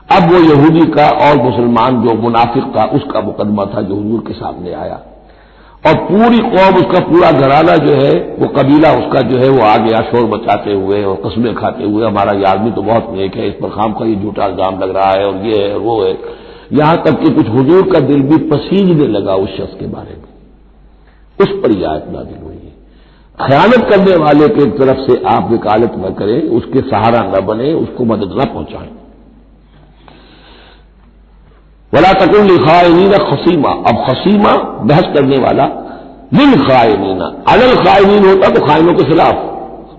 अब 0.09 0.31
वो 0.31 0.39
यहूदी 0.39 0.85
का 0.91 1.09
और 1.27 1.41
मुसलमान 1.43 2.01
जो 2.01 2.13
मुनाफिक 2.13 2.63
था, 2.63 2.85
उसका 2.85 3.21
मुकदमा 3.21 3.65
था 3.65 3.81
जो 3.81 3.95
हजूर 3.95 4.23
के 4.27 4.33
सामने 4.33 4.73
आया। 4.73 4.99
और 5.87 5.95
पूरी 5.95 6.39
कौम 6.39 6.75
उसका 6.75 6.99
पूरा 6.99 7.31
घराना 7.31 7.75
जो 7.77 7.93
है, 7.93 8.11
वो 8.39 8.47
कबीला 8.47 8.91
उसका 8.91 9.21
जो 9.21 9.37
है, 9.37 9.49
वो 9.49 9.61
आ 9.65 9.75
गया 9.77 9.97
शोर 10.01 10.25
बचाते 10.25 10.73
हुए 10.73 11.03
और 11.03 11.15
कस्में 11.25 11.53
खाते 11.55 11.83
हुए, 11.83 12.05
हमारा 12.05 12.31
ये 12.31 12.45
आदमी 12.45 12.71
तो 12.71 12.81
बहुत 12.81 13.07
नेक 13.11 13.35
है, 13.35 13.47
इस 13.47 13.53
पर 13.53 13.69
खाम 13.69 13.93
का 13.93 14.05
ये 14.05 14.15
झूठा 14.15 14.45
इल्ज़ाम 14.45 14.79
लग 14.79 14.95
रहा 14.95 15.11
है 15.11 15.25
और 15.25 15.45
ये 15.45 15.63
है, 15.63 15.77
वो 15.77 16.03
है। 16.03 16.17
यहाँ 16.73 16.97
तक 16.97 17.19
कि 17.19 17.31
कुछ 17.31 17.49
हुजूर 17.49 17.93
का 17.93 17.99
दिल 17.99 18.21
भी 18.21 18.37
पसीजने 18.37 19.07
लगा 19.07 19.35
उस 19.35 19.49
शख्स 19.49 19.79
के 19.79 19.87
बारे 19.87 20.15
में। 20.15 20.27
उस 21.39 21.63
पर 21.63 21.71
यह 21.71 21.89
आयत 21.89 22.05
नाजिल 22.11 22.37
हुई 22.43 22.55
है। 22.55 22.75
खयानत 23.39 23.89
करने 23.89 24.15
वाले 24.15 24.47
के 24.47 24.65
तरफ़ 24.65 25.11
से 25.11 25.21
आप 25.25 25.51
वकालत 25.51 25.91
न 25.97 26.13
करें, 26.13 26.49
उसके 26.49 26.81
सहारा 26.81 27.21
न 27.21 27.45
बने, 27.45 27.73
उसको 27.73 28.05
मदद 28.05 28.41
न 28.41 28.45
पहुंचाएँ। 28.53 28.96
वला 31.93 32.11
तकुल 32.13 32.57
खायनीना 32.59 33.17
खसीमा। 33.25 33.69
अब 33.89 34.03
खसीमा 34.07 34.53
बहस 34.83 35.05
करने 35.13 35.37
वाला 35.37 35.65
लिल 36.33 36.55
खायनीना। 36.61 37.25
अलल 37.47 37.75
खायनीन 37.83 38.25
होता 38.25 38.49
तो 38.49 38.65
खाइनों 38.65 38.93
के 38.93 39.03
खिलाफ। 39.03 39.35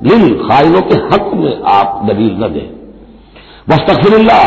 लिल 0.03 0.35
खाइनों 0.41 0.81
के 0.81 0.95
हक 1.07 1.31
में 1.35 1.63
आप 1.69 2.01
दलील 2.07 2.35
न 2.35 2.49
दें। 2.49 2.67
वस्तफिल्ला 3.69 4.41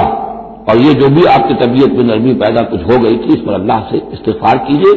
और 0.70 0.78
ये 0.78 0.94
जो 0.94 1.10
भी 1.10 1.24
आपकी 1.28 1.54
तबीयत 1.56 1.94
में 1.94 2.04
नरमी 2.06 2.34
पैदा 2.36 2.62
कुछ 2.64 2.82
हो 2.84 3.00
गई 3.00 3.16
थी, 3.16 3.34
इस 3.34 3.40
पर 3.40 3.54
अल्लाह 3.54 3.80
से 3.82 3.98
इस्तेफार 4.14 4.58
कीजिए। 4.68 4.94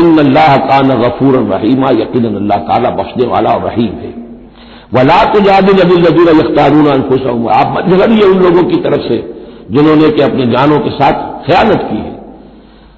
इन 0.00 0.18
अल्लाह 0.18 0.56
का 0.58 0.78
न 0.80 1.00
गफूर 1.02 1.36
रहीमा। 1.46 1.90
यकीन 1.94 2.34
अल्लाह 2.34 2.58
ताला 2.68 2.90
बख्शने 2.92 3.26
वाला 3.26 3.50
और 3.50 3.62
रहीम 3.64 3.92
है। 3.96 4.12
वला 4.94 5.22
तो 5.24 5.40
जादिल 5.40 5.80
नबी 5.80 5.96
नबीर 5.98 6.28
यख्तारून 6.36 7.02
खुश 7.08 7.26
आप 7.54 7.74
मत 7.76 7.90
झगड़िए 7.90 8.22
उन 8.24 8.38
लोगों 8.38 8.62
की 8.62 8.80
तरफ़ 8.80 9.08
से, 9.08 9.18
जिन्होंने 9.70 10.08
कि 10.08 10.22
अपने 10.22 10.46
जानों 10.46 10.78
के 10.78 10.90
साथ 10.92 11.28
खयानत 11.42 11.86
की 11.90 11.98
है। 11.98 12.18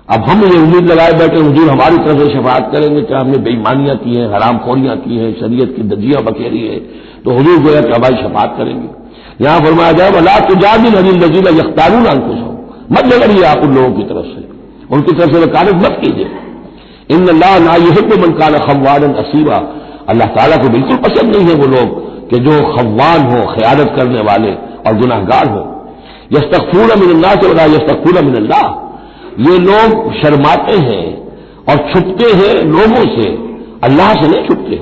अब 0.08 0.25
हम 0.25 0.42
ये 0.44 0.58
उम्मीद 0.58 0.90
लगाए 0.90 1.12
बैठे 1.18 1.38
हजूर 1.38 1.68
हमारी 1.70 1.96
तरफ़ 1.99 2.18
से 2.18 2.26
शफात 2.30 2.70
करेंगे 2.72 3.02
कि 3.02 3.14
हमने 3.14 3.38
बेईमानियाँ 3.40 3.96
की 3.99 4.16
हैं 4.16 4.26
हराम 4.32 4.58
खोरियाँ 4.58 4.96
की 4.99 5.16
हैं, 5.16 5.32
शरीयत 5.40 5.75
की 5.76 5.82
दजियाँ 5.90 6.22
बखेरी 6.25 6.62
है 6.62 6.78
तो 7.25 7.38
हजूर 7.38 7.62
गोया 7.62 7.80
कि 7.80 7.92
हमारी 7.92 8.16
शफात 8.18 8.54
करेंगे। 8.58 8.88
यहाँ 9.40 9.61
फरमाया 9.61 9.92
जाए, 9.92 10.11
वला 10.11 10.38
तुजाबिन 10.46 10.94
अली 10.94 11.12
नजीला 11.18 11.50
यख्तारून 11.52 12.06
अंकुश 12.06 12.40
हो 12.40 12.50
मत 12.92 13.12
लड़िए 13.14 13.44
आप 13.46 13.62
उन 13.64 13.75
लोगों 13.75 13.92
की 13.92 14.02
तरफ़ 14.04 14.26
से। 14.26 14.40
उनकी 14.94 15.12
तरफ़ 15.12 15.32
से 15.32 15.40
वकालत 15.40 15.75
मत 15.76 15.99
कीजिए। 16.00 16.28
इन 17.11 17.26
अल्लाह 17.28 17.58
ना 17.61 17.75
यह 17.80 18.00
को 18.02 18.20
मनकान 18.20 18.58
खवान 18.61 19.12
असीबा। 19.16 19.56
अल्लाह 20.08 20.28
ताला 20.28 20.56
को 20.56 20.68
बिल्कुल 20.68 20.96
पसंद 21.00 21.37
नहीं 21.37 21.46
है 21.46 21.54
वो 21.54 21.66
लोग 21.68 22.00
कि 22.30 22.38
जो 22.38 22.58
खवान 22.68 23.20
हो, 23.26 23.40
ख्यालत 23.54 23.94
करने 23.96 24.20
वाले 24.22 24.52
और 24.87 24.96
गुनाहगार 24.99 25.49
हो। 25.49 25.62
यस्तकफून 26.32 26.98
मिनल्ला 27.00 27.30
से 27.34 27.48
बता 27.48 27.64
यस्तकफून 27.72 28.24
मिनल्ला 28.24 28.62
ये 29.40 29.58
लोग 29.60 30.12
शर्माते 30.14 30.76
हैं 30.80 31.04
और 31.68 31.76
छुपते 31.92 32.32
हैं 32.38 32.54
लोगों 32.66 33.04
से। 33.14 33.28
अल्लाह 33.84 34.12
से 34.14 34.28
नहीं 34.28 34.46
छुपते। 34.48 34.80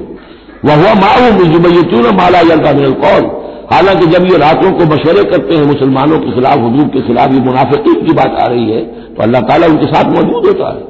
वह 0.64 0.74
हुआ 0.76 0.94
माऊ 0.94 1.30
मुजुबैतून 1.34 2.14
माला 2.16 2.40
यलका 2.46 2.72
मिनल 2.72 2.92
कौन 3.02 3.28
हालाँकि 3.72 4.06
जब 4.06 4.24
ये 4.24 4.38
रातों 4.38 4.70
को 4.70 4.84
मशवरे 4.84 5.22
करते 5.24 5.56
हैं 5.56 5.64
मुसलमानों 5.64 6.18
के 6.18 6.32
खिलाफ 6.32 6.58
हजूर 6.58 6.88
के 6.88 7.00
खिलाफ 7.00 7.32
ये 7.32 7.40
मुनाफिकीन 7.40 8.06
की 8.06 8.12
बात 8.12 8.40
आ 8.40 8.46
रही 8.46 8.70
है 8.70 8.80
तो 9.14 9.22
अल्लाह 9.22 9.42
ताला 9.42 9.66
उनके 9.66 9.86
साथ 9.86 10.10
मौजूद 10.14 10.46
होता 10.46 10.70
है। 10.70 10.88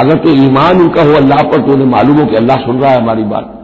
अगर 0.00 0.18
तो 0.18 0.30
ईमान 0.44 0.80
उनका 0.80 1.02
हो 1.02 1.14
अल्लाह 1.14 1.42
पर 1.50 1.66
तो 1.66 1.72
उन्हें 1.72 1.88
मालूम 1.88 2.18
हो 2.18 2.26
कि 2.26 2.36
अल्लाह 2.36 2.56
सुन 2.56 2.78
रहा 2.80 2.90
है 2.90 3.00
हमारी 3.00 3.22
बात। 3.24 3.58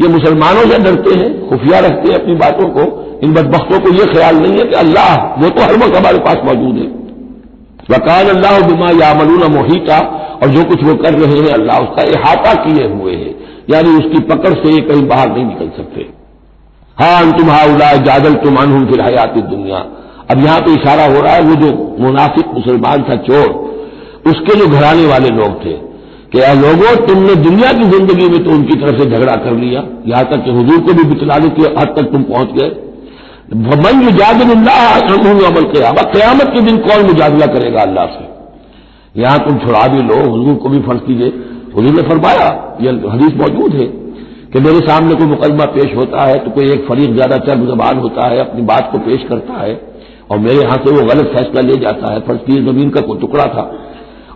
ये 0.00 0.08
मुसलमानों 0.08 0.62
से 0.70 0.78
डरते 0.78 1.18
हैं, 1.20 1.28
खुफिया 1.48 1.78
रखते 1.80 2.10
हैं 2.10 2.18
अपनी 2.18 2.34
बातों 2.36 2.68
को 2.68 2.82
इन 3.24 3.32
बदबख्तों 3.34 3.78
को 3.80 3.90
यह 3.92 4.12
ख्याल 4.12 4.36
नहीं 4.36 4.58
है 4.58 4.64
कि 4.64 4.74
अल्लाह, 4.76 5.14
वो 5.40 5.48
तो 5.48 5.62
हर 5.62 5.76
वक्त 5.76 5.96
हमारे 5.96 6.18
पास 6.18 6.36
मौजूद 6.44 6.76
है। 6.76 6.86
वकान 7.90 8.28
अल्लाह 8.28 8.60
बिमा 8.66 8.90
यामलून 8.96 9.52
मोहिता, 9.52 9.98
और 10.42 10.48
जो 10.48 10.64
कुछ 10.64 10.82
वो 10.84 10.94
कर 10.94 11.14
रहे 11.14 11.38
हैं, 11.38 11.52
अल्लाह 11.52 11.78
उसका 11.78 12.02
अहाता 12.12 12.52
किए 12.64 12.86
हुए 12.88 13.14
हैं। 13.14 13.34
यानी 13.70 13.96
उसकी 13.96 14.20
पकड़ 14.26 14.52
से 14.54 14.74
ये 14.74 14.80
कहीं 14.82 15.06
बाहर 15.08 15.28
नहीं 15.28 15.44
निकल 15.44 15.70
सकते। 15.76 16.06
हाँ 16.96 17.32
तुम 17.32 17.48
उला 17.48 17.92
जादल 18.04 18.34
तुम 18.34 18.56
अनहुम 18.56 18.86
फिर 18.86 19.00
हयाती 19.00 19.42
दुनिया। 19.48 19.78
अब 20.30 20.44
यहाँ 20.44 20.60
पर 20.60 20.70
इशारा 20.70 21.04
हो 21.06 21.20
रहा 21.20 21.34
है, 21.34 21.42
वो 21.42 21.54
जो 21.54 21.96
मुनाफिक 22.00 22.46
मुसलमान 22.54 23.02
था 23.02 23.16
चोर, 23.26 23.48
उसके 24.26 24.58
जो 24.58 24.66
घराने 24.68 25.06
वाले 25.06 25.28
लोग 25.36 25.54
थे, 25.64 25.72
कि 26.32 26.40
लोगों, 26.56 26.94
तुमने 27.06 27.34
दुनिया 27.42 27.72
की 27.72 27.84
ज़िंदगी 27.90 28.28
में 28.28 28.42
तो 28.44 28.50
उनकी 28.50 28.74
तरफ़ 28.74 28.98
से 28.98 29.10
झगड़ा 29.10 29.36
कर 29.36 29.54
लिया। 29.54 29.82
यहाँ 30.06 30.24
तक 30.24 30.44
कि 30.44 30.50
हजूर 30.50 30.80
को 30.80 30.94
भी 30.94 31.04
बितलाने 31.04 31.48
की 31.50 31.62
हद 31.78 31.94
तक 31.96 32.10
तुम 32.12 32.22
पहुँच 32.24 32.52
गए। 32.52 32.68
मन 33.48 34.00
अमल 35.44 35.64
क्यामत। 35.66 36.10
क्यामत 36.14 36.50
के 36.54 36.60
दिन 36.62 36.76
कौन 36.78 37.04
मुजादला 37.04 37.46
करेगा 37.48 37.82
अल्लाह 37.82 38.06
से? 38.08 38.24
यहाँ 39.14 39.38
तुम 39.38 39.58
छुड़ा 39.58 39.86
भी 39.88 40.02
लो 40.04 40.18
हजूर 40.24 40.54
को 40.56 40.68
भी 40.68 40.80
फ़र्ज़ 40.80 41.00
कीजिए। 41.02 41.28
हजूर 41.70 41.94
ने 41.94 42.02
फरमाया 42.04 42.48
यह 42.82 43.00
हदीस 43.12 43.36
मौजूद 43.38 43.74
है 43.74 43.86
कि 44.48 44.60
मेरे 44.60 44.80
सामने 44.82 45.14
कोई 45.14 45.26
मुकदमा 45.28 45.64
पेश 45.72 45.94
होता 45.96 46.24
है 46.24 46.36
तो 46.44 46.50
कोई 46.50 46.70
एक 46.72 46.84
फरीक 46.88 47.14
ज़्यादा 47.14 47.36
चर्म 47.46 47.66
जबान 47.66 47.98
होता 47.98 48.28
है, 48.28 48.38
अपनी 48.40 48.62
बात 48.64 48.88
को 48.92 48.98
पेश 49.00 49.24
करता 49.28 49.54
है 49.56 49.74
और 50.30 50.38
मेरे 50.38 50.56
यहाँ 50.56 50.76
से 50.78 50.92
वो 50.92 51.02
गलत 51.04 51.32
फैसला 51.36 51.60
ले 51.62 51.76
जाता 51.82 52.12
है। 52.12 52.20
फ़र्ज़ 52.22 52.40
की 52.42 52.60
ज़मीन 52.66 52.90
का 52.90 53.00
कोई 53.02 53.18
टुकड़ा 53.18 53.46
था 53.46 53.64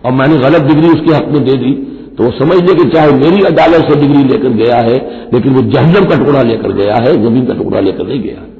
और 0.05 0.11
मैंने 0.13 0.37
गलत 0.39 0.61
डिग्री 0.63 0.89
उसके 0.89 1.15
हक 1.15 1.27
में 1.31 1.43
दे 1.45 1.57
दी 1.57 1.73
तो 2.17 2.23
वो 2.23 2.31
समझ 2.33 2.57
ले 2.61 2.73
कि 2.75 2.89
चाहे 2.89 3.11
मेरी 3.19 3.45
अदालत 3.45 3.85
से 3.89 3.99
डिग्री 3.99 4.23
लेकर 4.25 4.57
गया 4.57 4.79
है, 4.81 4.97
लेकिन 5.33 5.53
वो 5.53 5.61
जहनम 5.69 6.09
का 6.09 6.17
टुकड़ा 6.17 6.41
लेकर 6.43 6.71
गया 6.73 6.97
है, 6.97 7.13
ज़मीन 7.23 7.45
का 7.45 7.53
टुकड़ा 7.53 7.79
लेकर 7.81 8.07
नहीं 8.07 8.21
गया। 8.23 8.41
है 8.41 8.51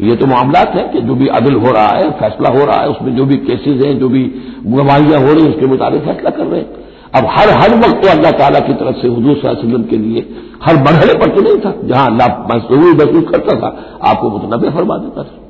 ये 0.00 0.16
तो 0.16 0.26
मामला 0.26 0.60
है 0.74 0.82
कि 0.88 1.00
जो 1.00 1.14
भी 1.14 1.26
अदल 1.28 1.54
हो 1.54 1.72
रहा 1.72 1.88
है, 1.88 2.10
फैसला 2.10 2.50
हो 2.50 2.64
रहा 2.64 2.76
है, 2.76 2.88
उसमें 2.88 3.16
जो 3.16 3.24
भी 3.24 3.36
केसेज 3.36 3.82
हैं, 3.86 3.98
जो 3.98 4.08
भी 4.08 4.22
गवाहियाँ 4.66 5.20
हो 5.20 5.32
रही 5.32 5.44
हैं, 5.44 5.50
उसके 5.50 5.66
मुताबिक 5.66 6.02
फैसला 6.02 6.30
कर 6.30 6.46
रहे 6.46 6.60
हैं। 6.60 6.88
अब 7.14 7.26
हर 7.30 7.50
हर 7.50 7.74
वक्त 7.74 8.02
तो 8.02 8.08
अल्लाह 8.08 8.32
ताला 8.32 8.58
की 8.58 8.74
तरफ़ 8.74 8.96
से 8.96 9.08
हजूर 9.08 9.40
वसल्लम 9.44 9.82
के 9.82 9.96
लिए 9.96 10.26
हर 10.64 10.76
मरहले 10.76 11.14
पर 11.14 11.34
तो 11.34 11.40
नहीं 11.40 11.60
था, 11.60 11.74
जहाँ 11.84 12.06
अल्लाह 12.06 12.28
महसूस 12.50 12.94
महसूस 12.96 13.30
करता 13.30 13.60
था, 13.60 13.76
आपको 14.02 14.30
मुतनबे 14.30 14.70
फरमा 14.70 14.96
देता 14.96 15.22
था। 15.22 15.49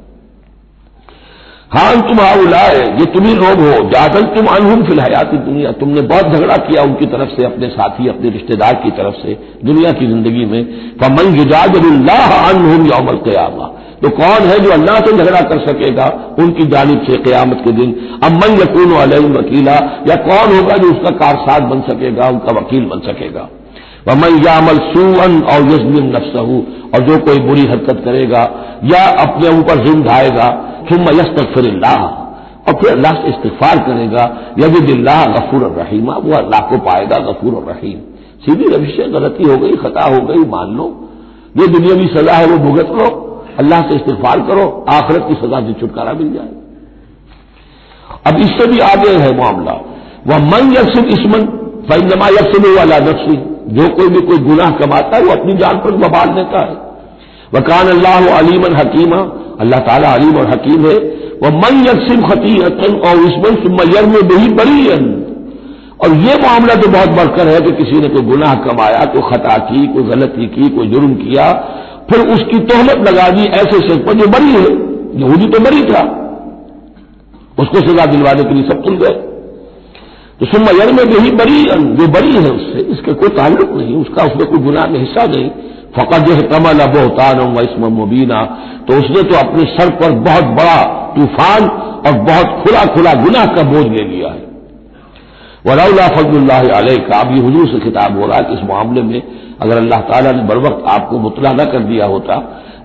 हाँ 1.70 2.08
तुम 2.08 2.20
आउलाए 2.20 2.78
ये 2.98 3.04
तुम्ही 3.06 3.34
लोग 3.34 3.60
हो। 3.60 3.90
जादल 3.90 4.22
तुम 4.22 4.46
अनहुम 4.46 4.82
फिल 4.84 5.00
हयाती 5.00 5.36
दुनिया। 5.36 5.72
तुमने 5.72 6.00
बहुत 6.02 6.32
झगड़ा 6.32 6.56
किया 6.56 6.82
उनकी 6.82 7.06
तरफ़ 7.06 7.28
से, 7.28 7.44
अपने 7.44 7.68
साथी, 7.68 8.08
अपने 8.08 8.30
रिश्तेदार 8.30 8.74
की 8.74 8.90
तरफ़ 8.90 9.14
से, 9.14 9.36
दुनिया 9.64 9.92
की 9.92 10.06
ज़िंदगी 10.06 10.44
में। 10.44 10.64
फमन 11.02 11.36
युजादुल्लाह 11.36 12.50
अनहुम 12.50 12.86
यौमल 12.86 13.16
कयामा। 13.16 13.66
तो 14.02 14.10
कौन 14.10 14.48
है 14.48 14.58
जो 14.58 14.70
अल्लाह 14.70 15.00
से 15.00 15.12
झगड़ा 15.12 15.40
कर 15.40 15.58
सकेगा 15.66 16.36
उनकी 16.38 16.66
जानब 16.66 17.06
से 17.06 17.16
क्यामत 17.16 17.62
के 17.64 17.72
दिन? 17.72 17.94
अब 18.24 18.32
मन 18.32 18.60
यकून 18.62 18.94
अलैम 18.96 19.32
वकीला। 19.32 19.74
या 20.08 20.14
कौन 20.14 20.56
होगा 20.56 20.76
जो 20.76 20.90
उसका 20.90 21.10
कारसाद 21.16 21.62
बन 21.62 21.80
सकेगा, 21.80 22.28
उनका 22.28 22.60
वकील 22.60 22.84
बन 22.84 22.98
सकेगा? 22.98 23.48
मैं 24.08 24.30
यामल 24.44 24.78
सुअन 24.84 25.40
और 25.52 25.70
यजमिन 25.70 26.06
नफसहू 26.16 26.58
और 26.94 27.06
जो 27.08 27.18
कोई 27.24 27.38
बुरी 27.40 27.66
हरकत 27.66 28.02
करेगा 28.04 28.42
या 28.84 29.02
अपने 29.22 29.48
ऊपर 29.58 29.84
जुम 29.86 30.02
ढाएगा 30.04 30.48
तुम 30.90 31.08
यस्तफिर 31.18 31.68
और 32.60 32.74
फिर 32.80 32.90
अल्लाह 32.90 33.12
से 33.12 33.28
इस्तफार 33.28 33.78
करेगा 33.84 34.24
यदि 34.58 34.80
दिल्लाह 34.86 35.24
गफूर 35.34 35.64
और 35.64 35.72
रहीमा 35.74 36.16
वो 36.24 36.32
अल्लाह 36.36 36.60
को 36.70 36.78
पाएगा 36.86 37.18
गफूर 37.26 37.54
और 37.54 37.64
रहीम 37.64 37.98
सीधी 38.44 38.68
रविश 38.74 38.96
गलती 39.12 39.44
हो 39.44 39.56
गई 39.58 39.76
खता 39.76 40.04
हो 40.06 40.20
गई 40.26 40.44
मान 40.50 40.76
लो 40.76 40.88
ये 41.58 41.66
दुनियावी 41.68 42.06
सजा 42.16 42.32
है 42.34 42.46
वो 42.46 42.58
भुगत 42.58 42.90
लो 42.98 43.08
अल्लाह 43.58 43.80
से 43.88 43.96
इस्तेफार 43.96 44.40
करो 44.48 44.66
आखिरत 44.90 45.26
की 45.28 45.34
सजा 45.36 45.60
से 45.66 45.72
छुटकारा 45.80 46.12
मिल 46.12 46.32
जाए 46.34 46.48
अब 48.26 48.40
इससे 48.40 48.66
भी 48.66 48.78
आगे 48.86 49.16
है 49.18 49.30
मामला 49.36 49.78
वह 50.26 50.44
मन 50.46 50.72
यकसिब 50.72 51.08
इसमन 51.18 51.46
फैनमा 51.90 52.28
यकसिब 52.30 52.66
वाला 52.76 52.98
नफसी 53.04 53.36
जो 53.70 53.88
कोई 53.88 54.08
भी 54.08 54.20
कोई 54.20 54.38
गुनाह 54.38 54.70
कमाता 54.70 55.16
है, 55.16 55.22
वो 55.22 55.32
अपनी 55.32 55.52
जान 55.52 55.78
पर 55.78 55.90
बबाल 55.90 56.28
देता 56.28 56.64
है। 56.66 56.74
वकान 57.54 57.88
अल्लाह 57.88 58.38
अलीमन 58.38 58.76
हकीमा, 58.76 59.16
अल्लाह 59.60 59.80
ताला 59.80 60.12
अलीम 60.14 60.36
और 60.38 60.50
हकीम 60.50 60.86
है। 60.86 60.96
वह 61.42 61.50
मन 61.50 61.80
यकसिब 61.88 62.28
खतीअतन 62.28 62.94
और 62.94 63.16
इसमन 63.16 63.54
सुमैर 63.54 64.06
में 64.06 64.28
बही 64.28 64.48
बड़ी 64.48 64.88
और 65.98 66.14
ये 66.16 66.34
मामला 66.34 66.74
तो 66.74 66.88
बहुत 66.88 67.08
बढ़कर 67.08 67.48
है 67.48 67.60
कि 67.60 67.70
किसी 67.70 68.00
ने 68.00 68.08
कोई 68.08 68.22
गुनाह 68.22 68.54
कमाया, 68.54 69.04
कोई 69.04 69.22
खता 69.22 69.56
की, 69.56 69.86
कोई 69.86 70.02
गलती 70.02 70.46
की, 70.46 70.68
कोई 70.68 70.86
जुर्म 70.86 71.14
किया, 71.14 71.52
फिर 72.10 72.28
उसकी 72.28 72.58
तोहमत 72.58 73.08
लगा 73.08 73.28
दी 73.28 73.42
ऐसे 73.42 73.78
शख्स 73.78 73.96
पर 73.96 74.12
जो 74.12 74.26
बरी 74.26 74.52
है। 74.52 74.90
यहूदी 75.20 75.46
तो 75.46 75.60
बरी 75.60 75.82
था। 75.82 76.02
उसको 77.60 77.80
सजा 77.80 78.06
दिलवाने 78.06 78.44
के 78.44 78.54
लिए 78.54 78.62
सब 78.62 78.84
तुल 78.84 78.96
गए। 78.96 79.29
तो 80.40 80.46
सुमयर 80.46 80.92
में 80.92 81.06
भी 81.06 81.30
बरी 81.38 81.62
जो 81.96 82.06
बरी 82.08 82.32
है 82.34 82.50
उससे, 82.50 82.80
इसके 82.92 83.12
कोई 83.14 83.28
ताल्लुक 83.30 83.72
नहीं, 83.72 83.94
उसका 83.96 84.24
उसमें 84.24 84.46
कोई 84.46 84.58
गुनाह 84.58 84.86
में 84.86 84.98
हिस्सा 85.00 85.24
नहीं। 85.26 85.48
फ़कत 85.96 86.48
कमल 86.52 86.80
अबोतान 86.80 87.40
व 87.54 87.62
इसम 87.62 87.84
मुबीना। 87.94 88.40
तो 88.88 88.98
उसने 88.98 89.22
तो 89.22 89.36
अपने 89.38 89.64
सर 89.72 89.90
पर 89.96 90.12
बहुत 90.28 90.44
बड़ा 90.58 90.78
तूफ़ान 91.16 91.68
और 92.06 92.18
बहुत 92.22 92.62
खुला 92.62 92.84
खुला 92.94 93.12
गुनाह 93.22 93.46
का 93.56 93.62
बोझ 93.64 93.84
ले 93.86 94.04
लिया 94.04 94.30
है। 94.30 94.48
वलाउला 95.66 96.08
फजल्ला 96.08 96.58
का 96.60 97.20
अब 97.20 97.36
ये 97.36 97.42
हजूर 97.46 97.66
से 97.68 97.80
खिताब 97.80 98.18
हो 98.20 98.26
रहा 98.26 98.36
है 98.36 98.44
कि 98.44 98.54
इस 98.54 98.64
मामले 98.68 99.02
में 99.02 99.22
अगर 99.62 99.76
अल्लाह 99.76 100.00
ताला 100.08 100.30
ने 100.32 100.42
बर 100.44 100.58
वक्त 100.58 100.84
आपको 100.88 101.18
मुतला 101.18 101.50
न 101.52 101.64
कर 101.72 101.82
दिया 101.84 102.06
होता 102.06 102.36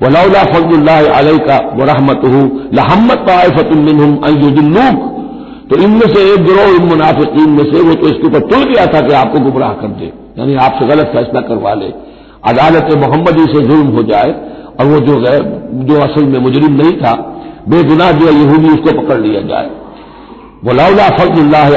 वलाउला 0.04 0.44
फजल्ला 0.44 1.00
का 1.48 1.58
व 1.76 1.86
रहमत 1.90 2.26
लहमत 2.74 3.28
तायफतमिन 3.28 4.18
अयुदिल्लूक 4.26 5.12
तो 5.70 5.76
इनमें 5.76 6.08
से 6.14 6.34
एक 6.34 6.44
गिरोह 6.44 6.76
इन 6.76 6.84
मुनाफिकीन 6.86 7.50
में 7.50 7.64
से 7.64 7.82
वो 7.82 7.94
तो 7.94 8.08
इसके 8.08 8.28
ऊपर 8.28 8.40
तुल 8.40 8.64
गया 8.64 8.86
था 8.86 9.00
कि 9.08 9.14
आपको 9.14 9.40
गुमराह 9.40 9.72
कर 9.74 9.88
दे। 9.88 10.12
यानी 10.40 10.56
आपसे 10.56 10.86
गलत 10.86 11.06
फैसला 11.06 11.42
करवा 11.42 11.74
ले। 11.74 11.86
अदालत 12.46 12.94
मोहम्मदी 12.98 13.44
से 13.44 13.66
जुर्म 13.66 13.88
हो 13.88 14.04
जाए 14.04 14.32
और 14.80 14.86
वो 14.86 15.00
जो 15.00 15.14
है, 15.20 15.40
जो 15.86 16.00
असल 16.02 16.26
में 16.26 16.40
मुजरिम 16.40 16.74
नहीं 16.74 16.92
था, 16.92 17.14
बेगुनाह 17.70 18.12
जो 18.12 18.26
यहूदी 18.26 18.70
उसको 18.70 19.02
पकड़ 19.02 19.20
लिया 19.20 19.42
जाए। 19.42 19.70
वलाउला 20.64 21.10
फजल्ला 21.10 21.68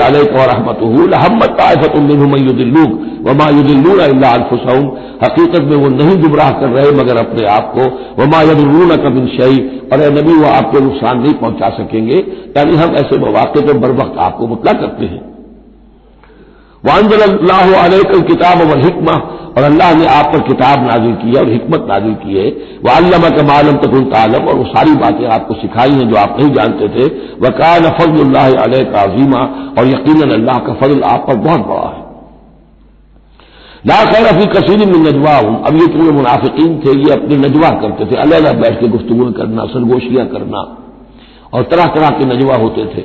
रहमत 0.44 0.78
हमत 1.14 1.48
तायफतुल्लूक 1.48 2.90
वमा 3.22 3.48
युदिल्लून 3.48 3.98
अल्लाफुसम 3.98 4.86
हकीकत 5.24 5.60
में 5.60 5.76
वो 5.76 5.88
नहीं 5.88 6.22
गुमराह 6.22 6.50
कर 6.50 6.68
रहे 6.68 6.90
मगर 6.90 7.16
अपने 7.16 7.46
आप 7.46 7.74
को। 7.78 7.84
वमा 8.22 8.42
यदुल्लून 8.42 8.96
कबिन 8.96 9.26
शई। 9.26 9.80
और 9.92 10.12
नबी, 10.12 10.32
वो 10.32 10.46
आपको 10.46 10.80
नुकसान 10.80 11.22
नहीं 11.22 11.34
पहुँचा 11.34 11.68
सकेंगे। 11.68 12.14
यानी 12.56 12.76
हम 12.76 12.94
ऐसे 12.94 13.18
मौके 13.18 13.66
पर 13.66 13.78
बर 13.78 13.90
वक्त 13.90 14.18
आपको 14.18 14.46
मुतला 14.46 14.72
करते 14.72 15.04
हैं। 15.04 15.28
वानजल 16.84 18.22
किताब 18.22 18.58
हिकमा। 18.84 19.37
और 19.48 19.62
अल्लाह 19.64 19.94
ने 19.94 20.06
आप 20.08 20.26
पर 20.32 20.40
किताब 20.42 20.82
नाजिल 20.82 21.14
की 21.14 21.28
है 21.28 21.42
और 21.42 21.48
हिकमत 21.50 21.86
नाजिल 21.88 22.14
की 22.16 22.36
है। 22.36 22.48
वह 22.84 22.96
अल्लाह 22.96 23.28
का 23.30 23.42
मालम 23.44 23.76
तकुल 23.78 24.04
तालम, 24.10 24.48
और 24.48 24.54
वो 24.54 24.64
सारी 24.66 24.94
बातें 24.96 25.26
आपको 25.28 25.54
सिखाई 25.54 25.92
हैं 25.92 26.08
जो 26.10 26.16
आप 26.16 26.36
नहीं 26.40 26.52
जानते 26.54 26.88
थे। 26.88 27.06
वकान 27.40 27.88
फजल्ला 27.98 28.44
का 28.84 29.02
अजीमा, 29.02 29.40
और 29.78 29.88
यकीन 29.88 30.30
अल्लाह 30.30 30.58
का 30.58 30.74
फजल 30.74 31.02
आप 31.04 31.24
पर 31.28 31.36
बहुत 31.38 31.66
बड़ा 31.66 31.88
है। 31.88 32.06
ला 33.86 33.96
खैर 34.04 34.26
अफी 34.26 34.46
कसीर 34.50 34.86
में 34.86 34.98
नजवा 35.00 35.36
हूँ 35.38 35.62
अब 35.64 35.76
ये 35.76 35.86
पूरे 35.88 36.10
मुनाफिकीन 36.12 36.78
थे, 36.78 36.92
ये 36.98 37.12
अपने 37.12 37.36
नजवा 37.38 37.68
करते 37.80 38.06
थे। 38.06 38.16
अलग 38.16 38.44
अलग 38.44 38.60
बैठ 38.62 38.80
के 38.80 38.88
गुफ्तगु 38.88 39.30
करना, 39.32 39.64
सरगोशियाँ 39.64 40.26
करना, 40.26 40.62
और 41.54 41.62
तरह 41.64 41.86
तरह 41.86 42.08
के 42.10 42.24
नजवा 42.26 42.56
होते 42.56 42.84
थे। 42.86 43.04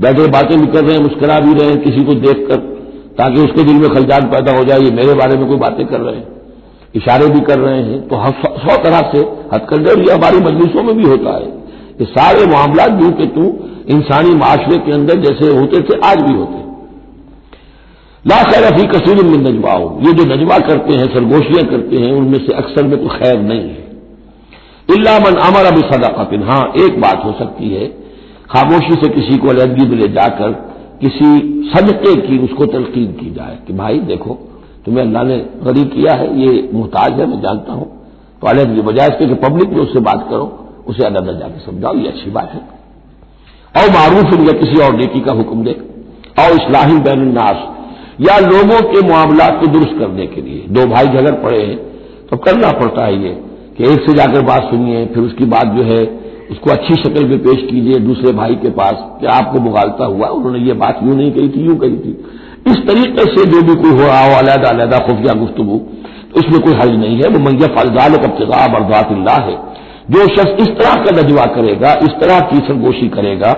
बैठे 0.00 0.26
बातें 0.28 0.56
भी 0.60 0.66
कर 0.66 0.84
रहे 0.84 0.94
हैं, 0.96 1.02
मुस्करा 1.02 1.38
भी 1.40 1.52
रहे 1.54 1.68
हैं, 1.68 1.80
किसी 1.82 2.04
को 2.04 2.14
देखकर। 2.20 2.72
ताकि 3.16 3.40
उसके 3.40 3.64
दिल 3.64 3.76
में 3.76 3.88
खलजान 3.90 4.28
पैदा 4.30 4.52
हो 4.52 4.64
जाए, 4.64 4.78
ये 4.78 4.90
मेरे 4.92 5.14
बारे 5.14 5.36
में 5.36 5.46
कोई 5.48 5.56
बातें 5.58 5.86
कर 5.86 6.00
रहे 6.00 6.16
हैं, 6.16 6.26
इशारे 6.94 7.26
भी 7.28 7.40
कर 7.42 7.58
रहे 7.58 7.82
हैं 7.82 8.00
तो 8.08 8.16
सौ 8.60 8.76
तरह 8.82 9.00
से 9.12 9.20
हथकंडे 9.52 9.90
और 9.90 10.00
ये 10.00 10.12
हमारी 10.12 10.40
मजलिसों 10.42 10.82
में 10.82 10.96
भी 10.96 11.04
होता 11.04 11.34
है। 11.34 11.46
ये 11.94 12.04
सारे 12.08 12.46
मामला 12.48 12.84
यूँ 12.96 13.12
के 13.12 13.26
तू 13.32 13.44
इंसानी 13.90 14.34
माशरे 14.36 14.78
के 14.80 14.92
अंदर 14.92 15.20
जैसे 15.22 15.54
होते 15.54 15.80
थे, 15.80 15.98
आज 16.02 16.22
भी 16.22 16.34
होते 16.34 16.62
ला 18.24 18.36
खैर 18.42 18.64
अफी 18.64 18.86
कसीर 18.88 19.22
में 19.24 19.38
नजवाओ 19.40 19.88
ये 20.00 20.12
जो 20.14 20.24
नजवा 20.26 20.58
करते 20.60 20.94
हैं, 20.94 21.06
सरगोशियाँ 21.08 21.64
करते 21.66 21.96
हैं, 21.98 22.12
उनमें 22.12 22.38
से 22.38 22.52
अक्सर 22.54 22.84
में 22.84 22.96
कोई 22.98 23.18
खैर 23.18 23.40
नहीं 23.40 23.60
है। 23.60 23.82
इल्ला 24.88 25.18
मन 25.20 25.34
अमर 25.42 25.66
अभी 25.66 25.82
सदाकतिन। 25.84 26.42
हाँ 26.42 26.62
एक 26.78 27.00
बात 27.00 27.24
हो 27.24 27.32
सकती 27.38 27.68
है, 27.70 27.86
खामोशी 28.50 28.94
से 28.96 29.08
किसी 29.10 29.36
को 29.38 29.48
अलहदगी 29.48 29.86
में 29.88 29.96
ले 29.98 30.08
जाकर 30.14 30.52
किसी 31.00 31.28
सदके 31.70 32.14
की 32.20 32.38
उसको 32.38 32.66
तलकीन 32.68 33.12
की 33.12 33.30
जाए 33.30 33.58
कि 33.66 33.72
भाई 33.72 33.98
देखो, 34.08 34.38
तुम्हें 34.84 35.04
अल्लाह 35.04 35.22
ने 35.22 35.36
गरीब 35.64 35.90
किया 35.90 36.14
है, 36.14 36.28
ये 36.40 36.68
मुहताज 36.72 37.20
है, 37.20 37.26
मैं 37.26 37.40
जानता 37.40 37.72
हूँ। 37.72 37.86
तो 38.42 38.46
अलहदगी 38.46 38.82
बजाय 38.82 39.08
इसके 39.08 39.26
कि 39.26 39.34
पब्लिक 39.42 39.68
में 39.68 39.80
उससे 39.80 40.00
बात 40.02 40.26
करो, 40.30 40.46
उसे 40.86 41.04
अलग 41.04 41.38
जाकर 41.40 41.58
समझाओ, 41.62 41.94
ये 41.94 42.08
अच्छी 42.08 42.30
बात 42.30 42.50
है। 42.50 42.60
और 43.74 43.90
मारूफ 43.90 44.34
या 44.48 44.52
किसी 44.58 44.82
और 44.82 44.96
नेकी 44.96 45.20
का 45.20 45.32
हुक्म 45.32 45.64
दे। 45.64 45.72
और 46.40 46.52
इस्लाही 46.52 46.98
बैन 47.00 47.20
नाश 47.32 47.64
या 48.20 48.38
लोगों 48.40 48.80
के 48.90 49.00
मामला 49.08 49.48
को 49.50 49.66
दुरुस्त 49.68 49.98
करने 49.98 50.26
के 50.26 50.40
लिए। 50.40 50.64
दो 50.68 50.86
भाई 50.86 51.06
झगड़ 51.06 51.34
पड़े 51.42 51.62
हैं 51.62 51.76
तो 52.26 52.36
करना 52.38 52.70
पड़ता 52.72 53.04
है 53.04 53.22
ये, 53.22 53.32
कि 53.76 53.84
एक 53.84 54.00
से 54.00 54.12
जाकर 54.14 54.42
बात 54.42 54.62
सुनिए, 54.64 55.04
फिर 55.06 55.22
उसकी 55.22 55.44
बात 55.46 55.66
जो 55.76 55.82
है 55.84 56.04
उसको 56.50 56.70
अच्छी 56.70 56.94
शक्ल 56.94 57.24
में 57.24 57.38
पेश 57.38 57.62
कीजिए 57.70 57.98
दूसरे 58.00 58.32
भाई 58.32 58.54
के 58.54 58.70
पास 58.70 58.96
कि 59.20 59.26
आपको 59.26 59.60
मुगालता 59.60 60.04
हुआ, 60.04 60.28
उन्होंने 60.28 60.58
ये 60.58 60.72
बात 60.74 60.98
यूँ 61.02 61.16
नहीं 61.16 61.30
कही 61.32 61.48
थी, 61.48 61.66
यूँ 61.66 61.76
कही 61.76 61.96
थी। 61.96 62.12
इस 62.66 62.76
तरीके 62.88 63.24
से 63.30 63.44
जो 63.46 63.62
भी 63.62 63.74
कोई 63.74 63.90
हो 63.90 64.06
रहा 64.06 64.24
हो 64.24 64.38
अलहदा 64.38 64.68
अलहदा, 64.68 64.98
खुफिया 64.98 65.34
गुफ्तगु 65.34 65.78
तो 66.34 66.40
इसमें 66.40 66.60
कोई 66.60 66.72
हर्ज 66.72 66.94
नहीं 67.00 67.16
है। 67.16 67.28
वो 67.28 67.38
मैया 67.40 67.66
फलजाल 67.74 68.16
कब्तगा 68.16 68.66
बरदातल्ला 68.68 69.34
है। 69.42 69.56
जो 70.10 70.26
शख्स 70.26 70.62
इस 70.62 70.68
तरह 70.78 70.94
का 71.04 71.10
नजवा 71.16 71.44
करेगा, 71.54 71.92
इस 72.02 72.16
तरह 72.20 72.40
की 72.40 72.56
सरगोशी 72.58 73.08
करेगा, 73.08 73.52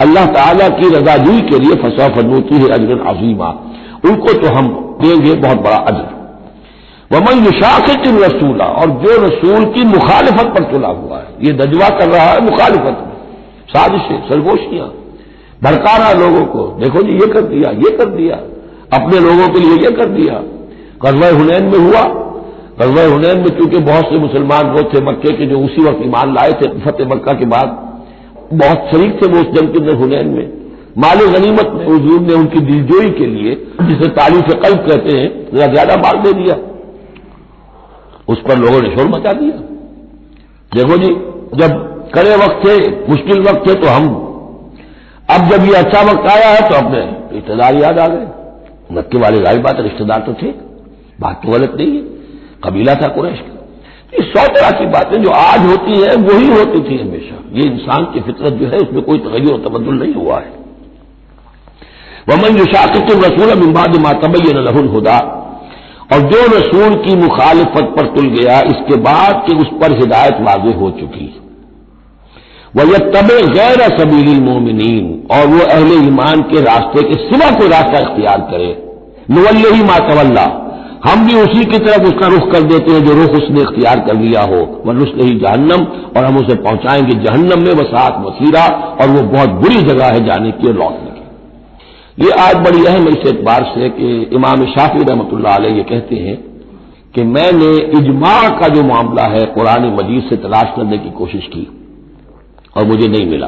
अल्लाह 0.00 0.26
ताला 0.26 0.68
की 0.78 0.88
रजाजूई 0.88 1.40
के 1.40 1.58
लिए 1.58 1.74
फसा 1.82 2.08
फनूती 2.14 2.54
है 2.54 2.68
अजरन 2.68 3.04
अजीमा। 3.06 3.48
उनको 4.04 4.32
तो 4.32 4.54
हम 4.54 4.68
देंगे 5.02 5.34
बहुत 5.34 5.60
बड़ा 5.60 5.76
अजर। 5.76 6.13
वमन 7.10 7.44
युशाखित 7.44 8.06
रसूला, 8.16 8.64
और 8.64 8.90
जो 9.02 9.16
रसूल 9.22 9.64
की 9.64 9.84
मुखालिफत 9.84 10.46
पर 10.54 10.72
चला 10.72 10.88
हुआ 10.90 11.18
है, 11.18 11.26
ये 11.40 11.52
दजवा 11.52 11.88
कर 11.98 12.08
रहा 12.08 12.26
है 12.26 12.40
मुखालिफत 12.44 12.96
में। 13.00 13.12
साजिशें 13.68 14.28
सरगोशियाँ 14.28 14.86
भड़का 15.62 15.96
रहा 15.96 16.12
लोगों 16.12 16.44
को, 16.46 16.62
देखो 16.80 17.02
जी, 17.02 17.12
ये 17.12 17.26
कर 17.26 17.42
दिया, 17.42 17.70
ये 17.70 17.90
कर 17.96 18.10
दिया, 18.10 18.36
अपने 18.92 19.20
लोगों 19.20 19.48
के 19.48 19.60
लिए 19.60 19.76
ये 19.78 19.90
कर 19.90 20.08
दिया। 20.10 20.34
कस्बा 21.04 21.28
हुनैन 21.38 21.64
में 21.64 21.78
हुआ। 21.78 22.02
कस्बा 22.80 23.02
हुनैन 23.04 23.38
में 23.38 23.48
चूँकि 23.58 23.78
बहुत 23.78 24.04
से 24.04 24.18
मुसलमान 24.18 24.70
वो 24.70 24.82
थे 24.82 25.00
मक्के 25.00 25.32
के 25.36 25.46
जो 25.46 25.58
उसी 25.60 25.82
वक्त 25.82 26.04
ईमान 26.04 26.34
लाए 26.34 26.52
थे, 26.52 26.68
फतेह 26.80 27.08
मक्का 27.08 27.32
के 27.32 27.46
बाद, 27.46 27.78
बहुत 28.54 28.88
शरीक 28.92 29.22
थे 29.22 29.26
वो 29.26 29.40
उस 29.40 29.54
जंग 29.54 29.72
के 29.72 29.78
अंदर 29.78 29.94
हुनैन 29.94 30.28
में। 30.28 30.46
माल 30.98 31.24
गनीमत 31.28 31.70
में 31.74 31.84
हजूर 31.86 32.20
ने 32.20 32.34
उनकी 32.34 32.60
दिलजोई 32.62 33.10
के 33.10 33.26
लिए, 33.26 33.54
जिसे 33.82 34.08
तारीफ़ 34.10 34.52
कल्ब 34.56 34.86
कहते 34.88 35.16
हैं 35.18 35.28
ज़्यादा 35.54 35.96
माल 35.96 36.22
दे 36.22 36.32
दिया। 36.32 36.56
उस 38.28 38.40
पर 38.40 38.58
लोगों 38.58 38.80
ने 38.80 38.90
शोर 38.90 39.08
मचा 39.08 39.32
दिया। 39.32 39.56
देखो 40.72 40.96
जी, 40.96 41.08
जब 41.56 41.72
कड़े 42.14 42.36
वक्त 42.36 42.60
थे, 42.64 42.76
मुश्किल 43.08 43.42
वक्त 43.42 43.68
थे 43.68 43.74
तो 43.74 43.88
हम। 43.88 44.06
अब 45.28 45.48
जब 45.50 45.64
ये 45.64 45.74
अच्छा 45.74 46.00
वक्त 46.02 46.26
आया 46.30 46.48
है 46.48 46.68
तो 46.68 46.74
अपने 46.76 47.00
रिश्तेदार 47.32 47.76
याद 47.76 47.98
आ 47.98 48.06
गए। 48.06 48.26
मक्के 48.92 49.18
वाले 49.18 49.38
ज़ाहिर 49.38 49.60
बात, 49.60 49.80
रिश्तेदार 49.80 50.20
तो 50.20 50.32
थे। 50.34 50.50
बात 51.20 51.40
तो 51.44 51.52
गलत 51.52 51.74
नहीं 51.76 51.92
है। 51.92 52.02
कबीला 52.64 52.94
था 52.94 53.08
कुरैश 53.08 53.38
का। 53.40 53.52
ये 54.14 54.24
सौ 54.24 54.46
तरह 54.48 54.70
की 54.70 54.86
बातें 54.88 55.22
जो 55.22 55.30
आज 55.30 55.66
होती 55.66 56.00
है, 56.00 56.16
वही 56.24 56.48
होती 56.50 56.80
थी 56.80 56.98
हमेशा। 56.98 57.36
ये 57.52 57.68
इंसान 57.70 58.04
की 58.04 58.20
फितरत 58.20 58.52
जो 58.52 58.66
है 58.66 58.78
उसमें 58.78 59.02
कोई 59.02 59.18
तगैर 59.20 59.56
तबदुल 59.64 59.98
नहीं 60.02 60.14
हुआ 60.14 60.38
है। 60.38 60.52
वमन 62.28 62.56
जो 62.56 62.64
शाकित 62.66 63.10
रसूल 63.24 63.50
इम्बाद 63.58 63.96
मातबैन 64.00 64.58
लहुल 64.58 64.86
हुदा। 64.88 65.16
और 66.14 66.20
जो 66.20 66.40
रसूल 66.46 66.94
की 66.94 67.16
मुखालफत 67.16 67.94
पर 67.96 68.06
तुल 68.06 68.26
गया, 68.28 68.60
इसके 68.60 68.96
बाद 68.96 69.44
कि 69.46 69.56
उस 69.56 69.66
पर 69.66 69.92
हिदायत 69.92 70.36
वाज 70.40 70.74
हो 70.76 70.90
चुकी। 70.90 71.40
वह 72.76 72.84
यह 72.84 72.98
तब 72.98 73.28
गैर 73.52 73.98
सबील 73.98 74.40
मोमिन 74.40 75.28
और 75.30 75.46
वो 75.46 75.58
अहले 75.58 75.94
ईमान 75.94 76.40
के 76.42 76.60
रास्ते 76.60 77.02
के 77.02 77.14
सिवा 77.14 77.50
कोई 77.50 77.68
रास्ता 77.68 77.98
इख्तियार 77.98 78.40
करे। 78.40 78.86
नवल्ले 79.30 79.70
ही 79.70 79.82
मातवल्ला 79.82 80.60
हम 81.06 81.26
भी 81.26 81.34
उसी 81.34 81.64
की 81.64 81.78
तरफ़ 81.78 82.02
उसका 82.02 82.26
रुख 82.26 82.52
कर 82.52 82.62
देते 82.62 82.92
हैं 82.92 83.04
जो 83.04 83.14
रुख 83.14 83.30
उसने 83.30 83.60
इख्तियार 83.60 84.00
कर 84.00 84.14
लिया 84.14 84.42
हो। 84.42 84.82
वह 84.86 85.24
ही 85.24 85.38
जहन्नम, 85.38 85.84
और 86.16 86.24
हम 86.24 86.36
उसे 86.36 86.54
पहुंचाएँगे 86.54 87.12
जहन्नम 87.12 87.62
में 87.62 87.72
वसात 87.72 88.24
वसीरा, 88.26 88.64
और 89.00 89.08
वो 89.08 89.22
बहुत 89.22 89.48
बुरी 89.48 89.82
जगह 89.82 90.06
है 90.06 90.24
जाने 90.26 90.50
की 90.50 90.68
और 90.68 90.74
लौटने 90.74 91.03
ये 92.18 92.30
आज 92.30 92.54
बड़ी 92.56 92.84
अहम 92.86 93.08
इस 93.08 93.24
एतबार 93.26 93.64
से 93.68 93.88
कि 93.90 94.08
इमाम 94.32 94.64
शाफी 94.66 94.98
रहमत 94.98 95.30
ये 95.68 95.82
कहते 95.82 96.16
हैं 96.16 96.36
कि 97.14 97.22
मैंने 97.22 97.70
इजमा 97.98 98.34
का 98.50 98.68
जो 98.68 98.82
मामला 98.82 99.22
है 99.22 99.40
कुरान 99.46 99.86
मजीद 99.94 100.28
से 100.28 100.36
तलाश 100.36 100.72
करने 100.76 100.98
की 100.98 101.10
कोशिश 101.10 101.46
की 101.46 101.62
और 102.76 102.84
मुझे 102.84 103.08
नहीं 103.08 103.26
मिला। 103.26 103.46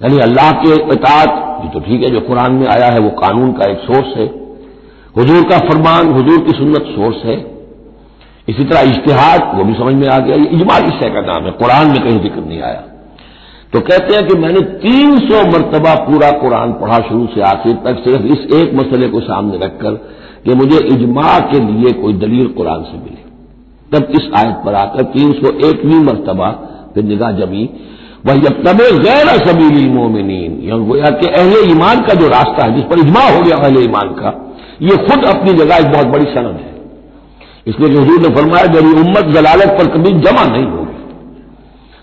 यानी 0.00 0.18
अल्लाह 0.18 0.50
के 0.52 0.72
इतात 0.94 1.64
ये 1.64 1.70
तो 1.70 1.80
ठीक 1.80 2.02
है 2.02 2.10
जो 2.10 2.20
कुरान 2.20 2.52
में 2.52 2.66
आया 2.68 2.86
है, 2.86 2.98
वो 2.98 3.10
कानून 3.10 3.52
का 3.52 3.70
एक 3.70 3.78
सोर्स 3.78 4.16
है। 4.16 4.26
हुजूर 5.16 5.42
का 5.50 5.58
फरमान, 5.58 6.12
हुजूर 6.12 6.40
की 6.46 6.52
सुन्नत 6.52 6.90
सोर्स 6.96 7.24
है। 7.24 7.36
इसी 8.48 8.64
तरह 8.64 8.90
इश्तिहाद 8.90 9.56
वो 9.58 9.64
भी 9.64 9.74
समझ 9.74 9.94
में 9.94 10.08
आ 10.08 10.18
गया, 10.18 10.36
ये 10.36 10.48
इजमा 10.48 10.80
किस 10.80 11.00
का 11.14 11.20
नाम 11.22 11.44
है। 11.44 11.50
कुरान 11.52 11.86
में 11.86 12.02
कहीं 12.02 12.20
ज़िक्र 12.20 12.44
नहीं 12.44 12.60
आया। 12.62 12.82
तो 13.74 13.80
कहते 13.80 14.14
हैं 14.14 14.26
कि 14.26 14.34
मैंने 14.34 14.60
तीन 14.60 15.18
सौ 15.18 15.38
मरतबा 15.46 15.94
पूरा 15.94 16.30
कुरान 16.30 16.72
पढ़ा 16.72 16.98
शुरू 16.98 17.26
से 17.26 17.40
आखिर 17.40 17.72
तक, 17.74 17.96
सिर्फ़ 18.04 18.26
इस 18.26 18.60
एक 18.60 18.74
मसले 18.74 19.08
को 19.08 19.20
सामने 19.20 19.58
रखकर 19.58 19.90
कि 20.44 20.54
मुझे 20.54 20.78
इजमा 20.86 21.38
के 21.38 21.60
लिए 21.60 21.92
कोई 21.92 22.12
दलील 22.12 22.46
कुरान 22.46 22.82
से 22.82 22.98
मिले। 22.98 23.22
तब 23.92 24.12
इस 24.12 24.30
आयत 24.36 24.62
पर 24.66 24.74
आकर 24.74 25.02
तीन 25.02 25.32
सौ 25.32 25.68
एकवीं 25.68 25.98
मरतबा 25.98 26.50
फिर 26.94 27.04
निगाह 27.04 27.30
जमी। 27.30 27.70
वह 28.26 28.34
जब 28.34 28.62
तब 28.62 28.76
गैर 28.76 29.26
सबील 29.26 29.90
मोमिन 29.90 30.28
गोया 30.84 31.10
कि 31.10 31.26
अहले 31.26 31.72
ईमान 31.72 32.00
का 32.00 32.14
जो 32.14 32.28
रास्ता 32.28 32.64
है, 32.64 32.74
जिस 32.74 32.84
पर 32.84 32.98
इजमा 32.98 33.20
हो 33.20 33.42
गया 33.42 33.56
अहले 33.56 33.80
ईमान 33.80 34.08
का, 34.08 34.56
ये 34.82 34.96
खुद 34.96 35.24
अपनी 35.24 35.52
जगह 35.52 35.76
एक 35.76 35.92
बहुत 35.92 36.06
बड़ी 36.06 36.24
सनद 36.24 36.60
है। 36.60 36.72
इसलिए 37.66 37.88
कि 37.88 37.96
हजूर 37.96 38.20
ने 38.20 38.34
फरमाया 38.34 38.72
मेरी 38.72 39.00
उम्मत 39.00 39.34
जलालत 39.34 39.76
पर 39.78 39.86
कभी 39.86 40.10
जमा 40.10 40.44
नहीं 40.44 40.64
होगी 40.64 40.83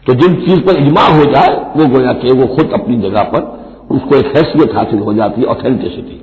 तो 0.07 0.13
जिन 0.13 0.35
चीज़ 0.35 0.59
पर 0.59 0.77
इजमा 0.77 1.01
हो 1.01 1.23
जाए, 1.23 1.71
वो 1.77 1.85
गोया 1.85 2.13
कि 2.13 2.33
वो 2.33 2.47
खुद 2.47 2.71
अपनी 2.73 2.95
जगह 2.95 3.21
पर 3.21 3.41
उसको 3.91 4.15
एक 4.15 4.25
हैसियत 4.25 4.75
हासिल 4.75 4.99
हो 4.99 5.13
जाती 5.13 5.41
है 5.41 5.47
ऑथेंटिसिटी 5.47 6.17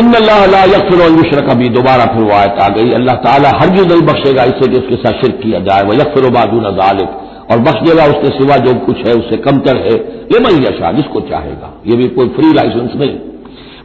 इन 0.00 0.12
अल्लाह 0.14 0.64
यकफिर 0.64 1.00
युशर 1.00 1.46
का 1.46 1.54
भी 1.54 1.68
दोबारा 1.68 2.04
फिर 2.04 2.22
वो 2.22 2.30
आयत 2.30 2.58
आ 2.60 2.68
गई। 2.68 2.90
अल्लाह 2.90 3.16
ताला 3.16 3.48
हर 3.48 3.70
भी 3.70 3.80
नहीं 3.80 4.02
बख्शेगा, 4.02 4.44
इससे 4.44 4.70
कि 4.70 4.78
उसके 4.78 4.96
साथ 4.96 5.12
शिरक 5.12 5.40
किया 5.40 5.60
जाए। 5.60 5.82
वह 5.82 5.94
यकफिर 5.94 6.30
बाजून 6.30 6.62
जालिक। 6.62 7.08
और 7.50 7.58
बख्श 7.58 7.80
देगा 7.80 8.04
उसके 8.04 8.26
सिवा 8.26 8.56
जो 8.56 8.74
कुछ 8.74 8.96
है, 8.96 9.14
उससे 9.14 9.36
कमतर 9.36 9.76
है। 9.76 9.94
ये 10.24 10.38
मई 10.38 10.54
यशा, 10.54 10.92
जिसको 10.92 11.20
चाहेगा। 11.20 11.82
ये 11.86 11.96
भी 11.96 12.08
कोई 12.08 12.28
फ्री 12.28 12.52
लाइसेंस 12.52 12.90
नहीं। 12.96 13.18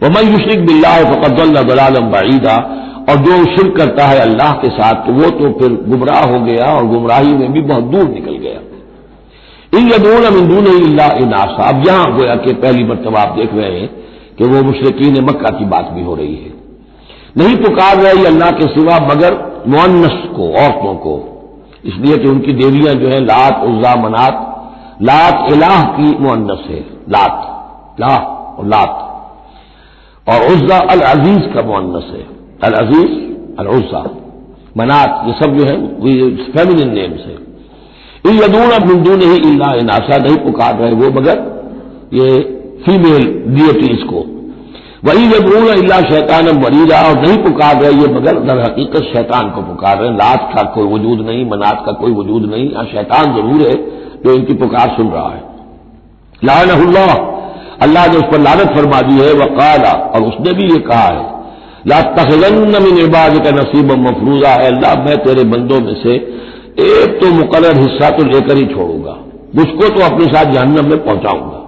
वह 0.04 0.10
मई 0.10 0.32
युशरक 0.32 0.60
बिल्ला 0.60 0.94
फ़कदल्लाम 1.04 2.12
बईदा। 2.12 2.80
और 3.10 3.16
जो 3.16 3.44
शिर 3.46 3.70
करता 3.78 4.06
है 4.06 4.20
अल्लाह 4.20 4.52
के 4.52 4.70
साथ 4.70 4.94
तो 4.94 5.14
वो 5.14 5.30
तो 5.30 5.60
फिर 5.60 5.86
गुमराह 5.88 6.24
हो 6.24 6.40
गया 6.40 6.76
और 6.76 6.88
गुमराही 6.88 7.34
में 7.34 7.54
भी 7.54 7.62
बहुत 7.62 7.84
दूर 7.84 8.10
निकल 8.10 8.32
गया। 8.32 8.60
इन 9.80 9.88
यदून 9.88 10.24
अमिंदून 10.24 10.68
इनासा। 10.68 11.70
अब 11.70 11.88
यहाँ 11.88 12.18
गोया 12.18 12.36
कि 12.36 12.54
पहली 12.54 12.84
मरतबा 12.84 13.22
आप 13.22 13.36
देख 13.36 13.54
रहे 13.54 13.80
हैं 13.80 13.90
कि 14.38 14.44
वो 14.44 14.64
मुशरकिन 14.64 15.24
मक्का 15.24 15.50
की 15.50 15.66
बात 15.66 15.90
भी 15.92 16.04
हो 16.04 16.16
रही 16.16 16.36
है। 16.36 16.54
नहीं 17.38 17.56
पुकार 17.56 17.98
रहे 17.98 18.26
अल्लाह 18.26 18.52
के 18.52 18.62
सिवा 18.62 18.98
मगर 18.98 19.64
मुन्नस 19.68 20.36
को, 20.36 20.54
औरतों 20.54 20.96
को। 20.96 21.30
इसलिए 21.86 22.18
कि 22.18 22.28
उनकी 22.28 22.54
देवियाँ 22.54 22.94
जो 22.94 23.08
है, 23.08 23.20
लात, 23.20 23.64
उज्जा, 23.64 23.96
मनात। 23.96 24.50
लात 25.02 25.54
इलाह 25.54 25.84
की 25.84 26.18
मुन्नस 26.18 26.70
है, 26.70 26.80
लात। 27.10 27.50
लाह 28.00 28.18
और 28.20 28.66
लात। 28.66 29.10
और 30.30 30.52
उज्जा 30.52 30.78
अल 30.78 31.00
अज़ीज़ 31.00 31.40
का 31.40 31.62
मुन्नस 31.62 32.06
है। 32.12 32.33
अज़ीज़ 32.74 33.16
अल 33.60 33.68
उज्जा 33.70 34.04
मनात 34.78 35.24
ये 35.28 35.34
सब 35.40 35.58
जो 35.58 35.66
है 35.66 35.76
फेमिनिन 36.52 36.94
नेम्स 36.94 37.26
है 37.28 37.38
इन 38.26 38.38
यदून 38.38 38.78
बिंदू 38.88 39.16
नहीं 39.16 39.40
इल्ला 39.50 39.72
नासा 39.86 40.18
नहीं 40.20 40.38
पुकार 40.44 40.78
रहे 40.78 40.92
वो 40.94 41.10
मगर 41.20 41.42
ये 42.14 42.30
फीमेल 42.86 43.26
डिएटीज 43.56 44.04
को 44.04 44.24
वही 45.06 45.26
यदून 45.26 45.68
इल्ला 45.70 46.00
शैतान 46.04 46.50
मरीजा 46.58 47.02
और 47.08 47.20
नहीं 47.22 47.38
पुकार 47.44 47.82
रहे 47.82 47.92
ये 47.94 48.08
मगर 48.14 48.40
दर 48.44 48.60
हकीकत 48.60 49.10
शैतान 49.10 49.50
को 49.50 49.62
पुकार 49.64 49.98
रहे 49.98 50.12
लात 50.14 50.50
का 50.56 50.64
कोई 50.76 50.94
वजूद 50.94 51.26
नहीं 51.28 51.46
मनात 51.50 51.84
का 51.86 51.92
कोई 52.00 52.14
वजूद 52.14 52.50
नहीं 52.52 52.70
यहाँ 52.70 52.86
शैतान 52.92 53.36
ज़रूर 53.36 53.68
है 53.68 53.76
जो 54.24 54.34
इनकी 54.34 54.54
पुकार 54.54 54.96
सुन 54.98 55.12
रहा 55.12 55.30
है 55.30 55.42
लानहुल्ला 56.44 57.06
अल्लाह 57.82 58.08
ने 58.08 58.18
उस 58.18 58.26
पर 58.32 58.42
लानत 58.42 58.76
फरमा 58.76 59.02
दी 59.02 59.20
है 59.20 59.34
वकाला 59.38 59.92
और 60.10 60.24
उसने 60.24 60.54
भी 60.54 60.72
ये 60.72 60.80
कहा 60.88 61.08
है 61.10 61.33
ला 61.88 62.02
तखलन 62.02 62.84
मिन 62.84 62.98
इबाद 62.98 63.38
का 63.44 63.52
नसीब 63.52 63.92
मफरूजा। 63.92 64.50
है 64.50 64.68
अल्लाह, 64.68 64.96
मैं 65.06 65.18
तेरे 65.18 65.44
बंदों 65.44 65.80
में 65.80 65.96
से 66.04 66.14
एक 66.80 67.20
तो 67.22 67.32
मुकर 67.32 67.78
हिस्सा 67.78 68.10
तो 68.10 68.24
लेकर 68.24 68.58
ही 68.58 68.66
छोड़ूँगा। 68.66 69.18
मुझको 69.56 69.90
तो 69.90 70.06
अपने 70.06 70.26
साथ 70.26 70.46
जहन्नम 70.46 70.90
में 70.90 71.06
पहुंचाऊँगा। 71.06 71.60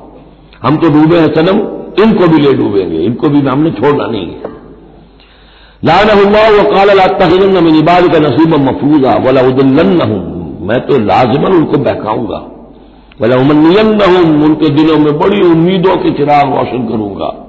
हम 0.67 0.77
तो 0.77 0.89
डूबे 0.89 1.19
हैं 1.19 1.33
सनम, 1.33 1.59
इनको 2.03 2.27
भी 2.27 2.37
ले 2.37 2.53
डूबेंगे। 2.53 2.97
इनको 2.97 3.29
भी 3.29 3.41
हमने 3.41 3.71
छोड़ना 3.71 4.07
नहीं 4.07 4.25
है। 4.25 4.53
लान 5.85 6.09
हुआ 6.09 6.49
वो 6.49 6.63
काला 6.71 7.05
तहन 7.05 7.63
मिन 7.63 7.75
इबाद 7.75 8.13
का 8.13 8.19
नसीब 8.19 8.55
मफरूजा। 8.55 9.13
न 9.61 10.01
हूँ 10.01 10.67
मैं 10.67 10.79
तो 10.87 10.97
लाजमन 10.97 11.53
उनको 11.53 11.77
बहकाऊँगा। 11.77 12.37
वाला 13.21 13.35
उमनियन 13.35 13.95
न 13.95 14.01
हूँ 14.01 14.43
उनके 14.43 14.69
दिलों 14.69 14.97
में 14.97 15.19
बड़ी 15.19 15.41
उम्मीदों 15.41 15.95
के 15.95 16.09
चिराग 16.09 16.55
रोशन 16.55 16.87
करूँगा। 16.87 17.44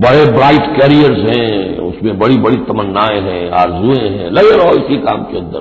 बड़े 0.00 0.24
ब्राइट 0.24 0.62
कैरियर्स 0.80 1.18
हैं, 1.18 1.78
उसमें 1.78 2.18
बड़ी 2.18 2.36
बड़ी 2.36 2.56
तमन्नाएँ 2.56 3.20
हैं, 3.20 3.50
आरजुएँ 3.50 4.08
हैं, 4.08 4.30
लगे 4.30 4.56
रहो 4.56 4.72
इसी 4.72 4.96
काम 4.96 5.22
के 5.22 5.38
अंदर। 5.38 5.60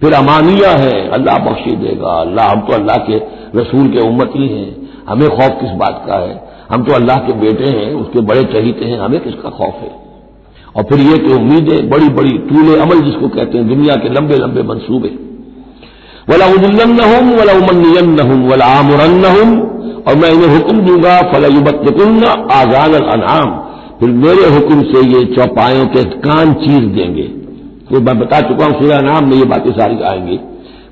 फिर 0.00 0.12
अमानिया 0.12 0.70
है, 0.70 1.08
अल्लाह 1.08 1.38
बख्शी 1.38 1.76
देगा, 1.76 2.20
अल्लाह, 2.20 2.50
हम 2.50 2.60
तो 2.60 2.72
अल्लाह 2.72 2.96
के 2.96 3.16
रसूल 3.60 3.88
के 3.88 3.98
उम्मत 3.98 4.32
ही 4.36 4.48
हैं। 4.48 4.90
हमें 5.08 5.28
खौफ 5.28 5.60
किस 5.60 5.70
बात 5.70 6.04
का 6.08 6.14
है? 6.14 6.50
हम 6.70 6.84
तो 6.84 6.92
अल्लाह 6.92 7.16
के 7.16 7.32
बेटे 7.32 7.64
हैं, 7.64 7.94
उसके 7.94 8.20
बड़े 8.20 8.44
चहीते 8.44 8.84
हैं, 8.84 9.00
हमें 9.00 9.20
किसका 9.20 9.50
खौफ 9.50 9.74
है? 9.74 9.90
और 10.76 10.82
फिर 10.82 11.00
ये 11.00 11.18
कि 11.18 11.32
उम्मीदें 11.32 11.90
बड़ी 11.90 12.08
बड़ी, 12.08 12.30
तूले 12.30 12.80
अमल 12.80 13.00
जिसको 13.00 13.28
कहते 13.28 13.58
हैं, 13.58 13.68
दुनिया 13.68 13.94
के 13.94 14.08
लंबे 14.08 14.36
लंबे 14.36 14.62
मनसूबे 14.62 15.30
वला 16.28 16.46
उदुल्लन 16.46 17.00
वला 17.40 17.52
उमनियन 17.52 18.20
वला 18.50 18.66
आमरन 18.66 19.79
और 20.06 20.16
मैं 20.16 20.30
इन्हें 20.32 20.48
हुक्म 20.48 20.86
दूँगा 20.86 21.16
फलायुबतकुन 21.32 22.22
आजान 22.52 22.94
अनाम 23.10 23.58
फिर 24.00 24.10
मेरे 24.18 24.48
हुक्म 24.50 24.82
से 24.84 25.00
ये 25.08 25.24
चौपायों 25.34 25.86
के 25.86 26.04
कान 26.20 26.52
चीर 26.60 26.84
देंगे। 26.94 27.26
तो 27.90 28.00
मैं 28.00 28.18
बता 28.18 28.40
चुका 28.40 28.64
हूँ 28.64 28.74
सूर्य 28.74 29.00
नाम 29.02 29.28
में 29.30 29.36
ये 29.36 29.44
बातें 29.46 29.70
सारी 29.72 30.00
आएँगी। 30.10 30.38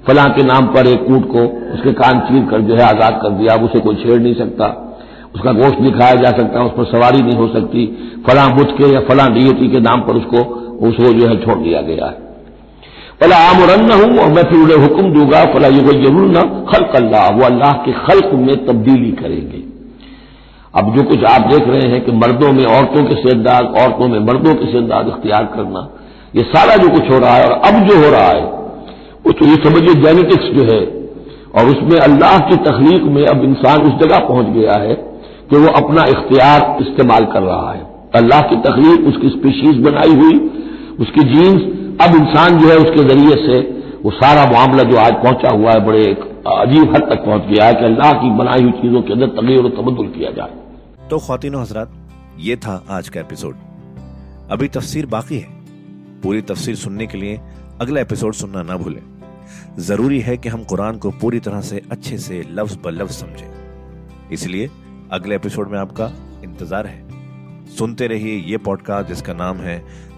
फलां 0.06 0.26
के 0.30 0.42
नाम 0.42 0.66
पर 0.66 0.86
एक 0.86 1.06
कूट 1.06 1.24
को 1.26 1.44
उसके 1.74 1.92
कान 1.94 2.20
चीर 2.28 2.44
कर 2.50 2.60
जो 2.62 2.74
है 2.74 2.82
आज़ाद 2.84 3.18
कर 3.22 3.30
दिया, 3.32 3.54
अब 3.54 3.64
उसे 3.64 3.80
कोई 3.80 3.96
छेड़ 3.96 4.20
नहीं 4.20 4.34
सकता। 4.34 4.68
उसका 5.34 5.52
गोश्त 5.52 5.80
नहीं 5.80 5.92
खाया 5.92 6.14
जा 6.14 6.30
सकता 6.38 6.62
उस 6.62 6.72
पर 6.72 6.84
सवारी 6.86 7.22
नहीं 7.22 7.36
हो 7.36 7.48
सकती। 7.48 7.86
फलां 8.28 8.48
बुझ 8.56 8.66
के 8.72 8.92
या 8.94 9.00
फलां 9.08 9.32
डीएटी 9.34 9.68
के 9.68 9.80
नाम 9.80 10.00
पर 10.00 10.16
उसको 10.16 10.44
उसको 10.88 11.12
जो 11.12 11.28
है 11.28 11.36
छोड़ 11.36 11.58
दिया 11.58 11.80
गया 11.82 12.06
है। 12.06 12.27
फला 13.20 13.36
आमरन 13.44 13.90
हूँ 13.92 14.18
और 14.18 14.28
मैं 14.32 14.42
फिर 14.50 14.58
उन्हें 14.58 14.76
हुक्म 14.78 15.12
दूँगा 15.12 15.44
फला 15.54 15.68
ये 15.68 15.80
ज़रूर 15.94 16.28
न 16.30 16.42
खल्क 16.68 16.92
अल्लाह 16.96 17.28
वो 17.36 17.44
अल्लाह 17.44 17.72
के 17.86 17.92
खल्क 18.00 18.34
में 18.42 18.54
तब्दीली 18.66 19.10
करेंगे 19.20 19.62
अब 20.74 20.94
जो 20.96 21.02
कुछ 21.04 21.24
आप 21.26 21.48
देख 21.50 21.68
रहे 21.68 21.88
हैं 21.90 22.00
कि 22.04 22.12
मर्दों 22.14 22.52
में 22.52 22.64
औरतों 22.66 23.02
के 23.04 23.14
सेंदाज 23.18 23.64
औरतों 23.82 24.08
में 24.08 24.18
मर्दों 24.26 24.54
के 24.54 24.70
सेंदाज 24.72 25.08
इख्तियार 25.08 25.48
करना 25.54 25.82
ये 26.36 26.42
सारा 26.48 26.76
जो 26.82 26.88
कुछ 26.90 27.10
हो 27.10 27.18
रहा 27.18 27.34
है 27.34 27.46
और 27.46 27.54
अब 27.68 27.80
जो 27.88 27.96
हो 27.96 28.10
रहा 28.10 28.28
है 28.28 28.44
वो 29.24 29.32
तो 29.40 29.46
ये 29.46 29.56
समझिए 29.64 29.94
जेनेटिक्स 30.02 30.50
जो 30.56 30.66
है 30.70 30.80
और 31.52 31.70
उसमें 31.70 31.98
अल्लाह 32.00 32.38
की 32.48 32.56
तखलीक 32.64 33.08
में 33.14 33.24
अब 33.26 33.44
इंसान 33.44 33.88
उस 33.88 33.96
जगह 34.02 34.26
पहुँच 34.28 34.52
गया 34.54 34.78
है 34.80 34.94
कि 35.50 35.56
वो 35.56 35.72
अपना 35.76 36.04
इख्तियार 36.08 36.76
इस्तेमाल 36.80 37.24
कर 37.34 37.42
रहा 37.44 37.72
है 37.72 37.82
अल्लाह 38.16 38.46
की 38.50 38.60
तखलीक 38.62 39.08
उसकी 39.08 39.28
स्पीशीज 39.30 39.82
बनाई 39.84 40.14
हुई 40.14 40.38
उसकी 41.00 41.26
जीन्स 41.32 41.66
अब 42.00 42.14
इंसान 42.14 42.58
जो 42.58 42.68
है 42.68 42.76
उसके 42.76 43.02
ज़रिए 43.08 43.36
से 43.36 43.54
वो 44.02 44.10
सारा 44.12 44.44
मामला 44.50 44.82
जो 44.90 44.96
आज 44.96 45.12
पहुँचा 45.22 45.50
हुआ 45.50 45.72
है, 45.72 45.84
बड़े 45.86 46.00
एक 46.00 46.20
अजीब 46.48 46.94
हद 46.94 47.02
तक 47.02 47.24
पहुँच 47.24 47.42
गया 47.48 47.64
है 47.66 47.74
कि 47.74 47.84
अल्लाह 47.84 48.12
की 48.12 48.30
बनाई 48.38 48.62
हुई 48.62 48.72
चीज़ों 48.72 49.02
के 49.02 49.12
अंदर 49.12 49.26
तगीर 49.38 49.62
और 49.62 49.70
तबदुल 49.70 50.08
किया 50.08 50.30
जाए। 50.30 51.08
तो 51.10 51.18
खातिन 51.18 51.54
हजरात, 51.54 51.92
ये 52.38 52.56
था 52.56 52.82
आज 52.90 53.08
का 53.08 53.20
एपिसोड। 53.20 53.56
अभी 54.50 54.68
तफसीर 54.68 55.06
बाकी 55.06 55.38
है। 55.38 55.56
पूरी 56.22 56.42
तफसीर 56.42 56.76
सुनने 56.76 57.06
के 57.06 57.18
लिए 57.18 57.40
अगला 57.80 58.00
एपिसोड 58.00 58.34
सुनना 58.34 58.62
ना 58.62 58.76
भूलें। 58.76 59.02
ज़रूरी 59.78 60.20
है 60.20 60.36
कि 60.36 60.48
हम 60.48 60.64
कुरान 60.64 60.98
को 60.98 61.10
पूरी 61.20 61.40
तरह 61.40 61.60
से 61.60 61.82
अच्छे 61.90 62.18
से 62.18 62.42
लफ्ज 62.50 62.78
ब 62.84 62.88
लफ्ज 62.92 63.14
समझें। 63.14 64.28
इसलिए 64.32 64.70
अगले 65.12 65.34
एपिसोड 65.34 65.70
में 65.70 65.78
आपका 65.78 66.10
इंतज़ार 66.44 66.86
है। 66.86 67.06
सुनते 67.78 68.06
रहिए 68.06 68.36
ये 68.46 68.56
पॉडकास्ट 68.58 69.08
जिसका 69.08 69.32
नाम 69.34 69.56
है 69.56 69.82